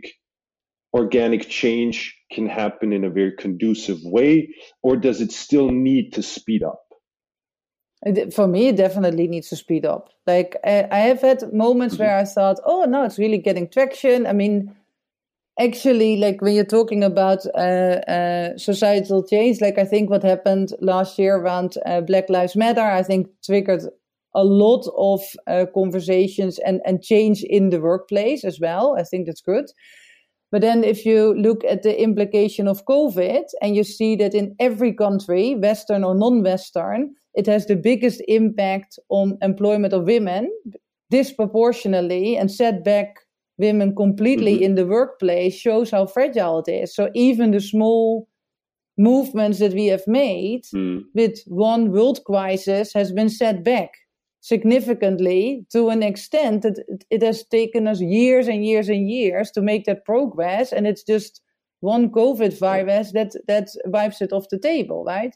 [0.94, 6.22] organic change can happen in a very conducive way, or does it still need to
[6.22, 6.82] speed up?
[8.34, 10.10] For me, it definitely needs to speed up.
[10.26, 14.34] Like I have had moments where I thought, "Oh, no, it's really getting traction." I
[14.34, 14.76] mean,
[15.60, 20.74] actually, like when you're talking about uh, uh, societal change, like I think what happened
[20.82, 23.84] last year around uh, Black Lives Matter, I think triggered
[24.34, 28.96] a lot of uh, conversations and, and change in the workplace as well.
[28.98, 29.66] I think that's good.
[30.52, 34.56] But then, if you look at the implication of COVID and you see that in
[34.60, 40.52] every country, Western or non Western, it has the biggest impact on employment of women
[41.10, 43.16] disproportionately and set back
[43.58, 44.64] women completely mm-hmm.
[44.64, 46.96] in the workplace shows how fragile it is.
[46.96, 48.28] So, even the small
[48.98, 51.02] movements that we have made mm.
[51.16, 53.92] with one world crisis has been set back
[54.42, 59.62] significantly to an extent that it has taken us years and years and years to
[59.62, 61.42] make that progress and it's just
[61.82, 65.36] one covid virus that that wipes it off the table right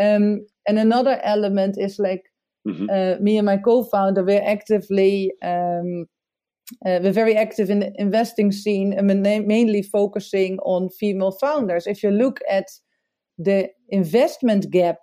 [0.00, 2.24] um, and another element is like
[2.66, 2.86] mm-hmm.
[2.90, 6.06] uh, me and my co-founder we're actively um,
[6.84, 9.06] uh, we're very active in the investing scene and
[9.46, 12.66] mainly focusing on female founders if you look at
[13.38, 14.96] the investment gap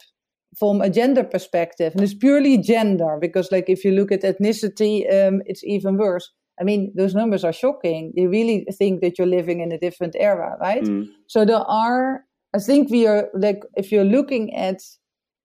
[0.58, 5.02] from a gender perspective, and it's purely gender because, like, if you look at ethnicity,
[5.12, 6.30] um, it's even worse.
[6.60, 8.12] I mean, those numbers are shocking.
[8.16, 10.84] You really think that you're living in a different era, right?
[10.84, 11.08] Mm.
[11.28, 12.22] So there are,
[12.54, 14.82] I think we are like, if you're looking at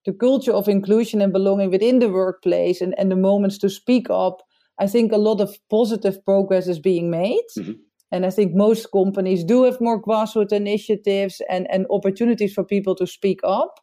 [0.09, 4.07] the culture of inclusion and belonging within the workplace and, and the moments to speak
[4.09, 4.41] up,
[4.79, 7.49] I think a lot of positive progress is being made.
[7.57, 7.73] Mm-hmm.
[8.11, 12.95] And I think most companies do have more grassroots initiatives and, and opportunities for people
[12.95, 13.79] to speak up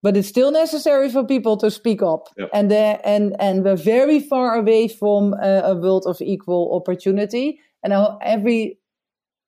[0.00, 2.48] but it's still necessary for people to speak up yep.
[2.54, 7.92] and and and we're very far away from uh, a world of equal opportunity and
[8.22, 8.77] every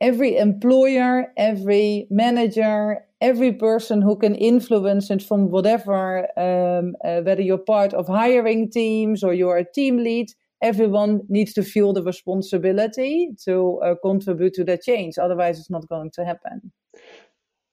[0.00, 7.42] every employer every manager every person who can influence it from whatever um, uh, whether
[7.42, 10.30] you're part of hiring teams or you're a team lead
[10.62, 15.18] everyone needs to feel the responsibility to uh, contribute to that change.
[15.18, 16.72] Otherwise it's not going to happen.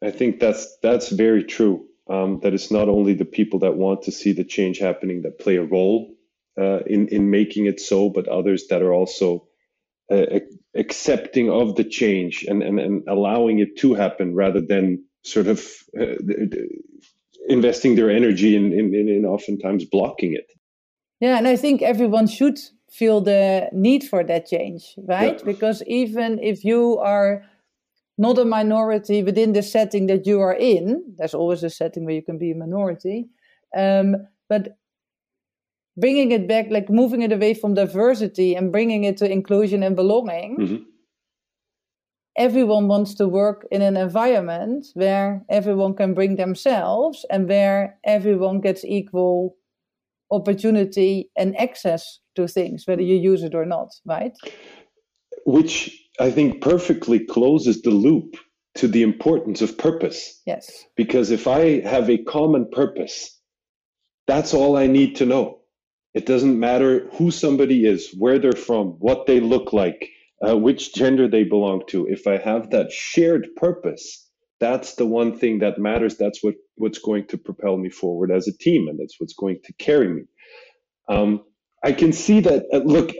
[0.03, 1.85] I think that's that's very true.
[2.09, 5.39] Um, that it's not only the people that want to see the change happening that
[5.39, 6.15] play a role
[6.57, 9.47] uh, in in making it so, but others that are also
[10.11, 10.39] uh,
[10.77, 15.59] accepting of the change and, and and allowing it to happen rather than sort of
[15.99, 16.15] uh,
[17.49, 20.51] investing their energy in, in in oftentimes blocking it.
[21.19, 22.59] Yeah, and I think everyone should
[22.91, 25.37] feel the need for that change, right?
[25.37, 25.45] Yeah.
[25.45, 27.43] Because even if you are
[28.17, 31.03] not a minority within the setting that you are in.
[31.17, 33.29] There's always a setting where you can be a minority.
[33.75, 34.15] Um,
[34.49, 34.77] but
[35.97, 39.95] bringing it back, like moving it away from diversity and bringing it to inclusion and
[39.95, 40.57] belonging.
[40.57, 40.83] Mm-hmm.
[42.37, 48.61] Everyone wants to work in an environment where everyone can bring themselves and where everyone
[48.61, 49.55] gets equal
[50.29, 54.33] opportunity and access to things, whether you use it or not, right?
[55.45, 58.35] Which I think perfectly closes the loop
[58.75, 60.39] to the importance of purpose.
[60.45, 60.85] Yes.
[60.95, 63.35] Because if I have a common purpose,
[64.27, 65.56] that's all I need to know.
[66.17, 70.09] It doesn't matter who somebody is, where they're from, what they look like,
[70.45, 72.07] uh, which gender they belong to.
[72.07, 74.27] If I have that shared purpose,
[74.59, 76.17] that's the one thing that matters.
[76.17, 79.59] That's what, what's going to propel me forward as a team, and that's what's going
[79.65, 80.23] to carry me.
[81.07, 81.43] Um,
[81.83, 82.65] I can see that.
[82.73, 83.11] Uh, look,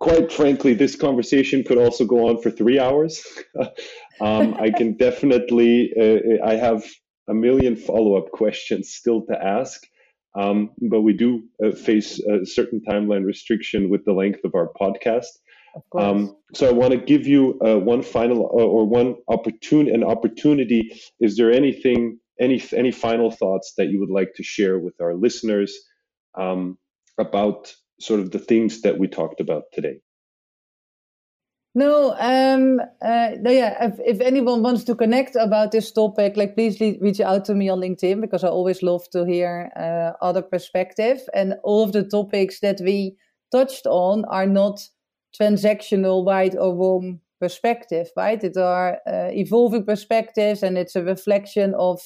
[0.00, 3.22] quite frankly, this conversation could also go on for three hours.
[4.20, 6.86] um, I can definitely, uh, I have
[7.28, 9.86] a million follow up questions still to ask,
[10.34, 14.70] um, but we do uh, face a certain timeline restriction with the length of our
[14.80, 15.26] podcast.
[15.74, 19.92] Of Um, so I want to give you uh, one final uh, or one opportunity,
[19.92, 21.00] an opportunity.
[21.20, 25.14] Is there anything, any any final thoughts that you would like to share with our
[25.14, 25.76] listeners
[26.38, 26.78] um,
[27.18, 30.00] about sort of the things that we talked about today?
[31.78, 33.86] No, um, uh, no, yeah.
[33.86, 37.68] If, if anyone wants to connect about this topic, like please reach out to me
[37.68, 41.20] on LinkedIn because I always love to hear uh, other perspective.
[41.34, 43.16] And all of the topics that we
[43.52, 44.80] touched on are not
[45.40, 48.42] transactional, right or wrong perspective, right?
[48.42, 52.00] It are uh, evolving perspectives, and it's a reflection of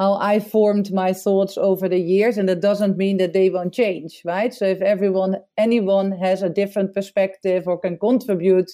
[0.00, 3.74] how I formed my thoughts over the years, and that doesn't mean that they won't
[3.74, 4.52] change, right?
[4.52, 8.70] So if everyone, anyone has a different perspective or can contribute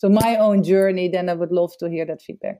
[0.00, 2.58] to my own journey, then I would love to hear that feedback.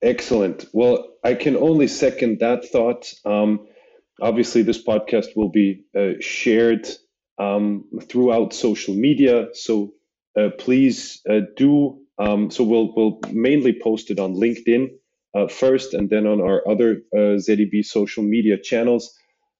[0.00, 0.66] Excellent.
[0.72, 3.12] Well, I can only second that thought.
[3.24, 3.66] Um,
[4.22, 6.86] obviously, this podcast will be uh, shared
[7.38, 9.92] um, throughout social media, so
[10.38, 11.98] uh, please uh, do.
[12.16, 14.90] Um, so we'll we'll mainly post it on LinkedIn
[15.36, 19.14] uh, first and then on our other uh, ZDB social media channels.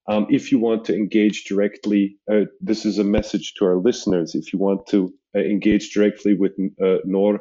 [0.09, 4.35] Um, if you want to engage directly, uh, this is a message to our listeners.
[4.35, 6.53] If you want to uh, engage directly with
[6.83, 7.41] uh, Noor,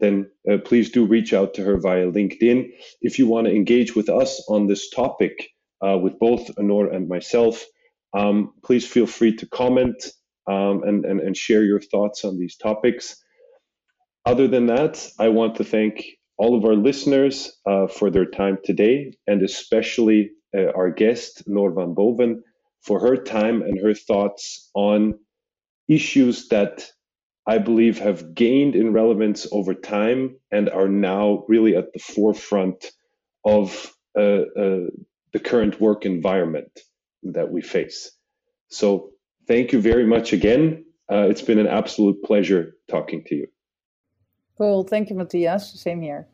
[0.00, 2.70] then uh, please do reach out to her via LinkedIn.
[3.02, 5.50] If you want to engage with us on this topic,
[5.82, 7.64] with both Noor and myself,
[8.14, 10.04] Um, please feel free to comment
[10.46, 13.16] um, and, and, and share your thoughts on these topics.
[14.26, 16.04] Other than that, I want to thank
[16.42, 21.70] all of our listeners uh, for their time today, and especially uh, our guest, Noor
[21.70, 22.42] van Boven,
[22.80, 25.20] for her time and her thoughts on
[25.86, 26.90] issues that
[27.46, 32.90] I believe have gained in relevance over time and are now really at the forefront
[33.44, 34.86] of uh, uh,
[35.32, 36.72] the current work environment
[37.22, 38.10] that we face.
[38.68, 39.10] So,
[39.46, 40.86] thank you very much again.
[41.08, 43.46] Uh, it's been an absolute pleasure talking to you.
[44.58, 44.82] Cool.
[44.82, 45.80] Thank you, Matthias.
[45.80, 46.26] Same here.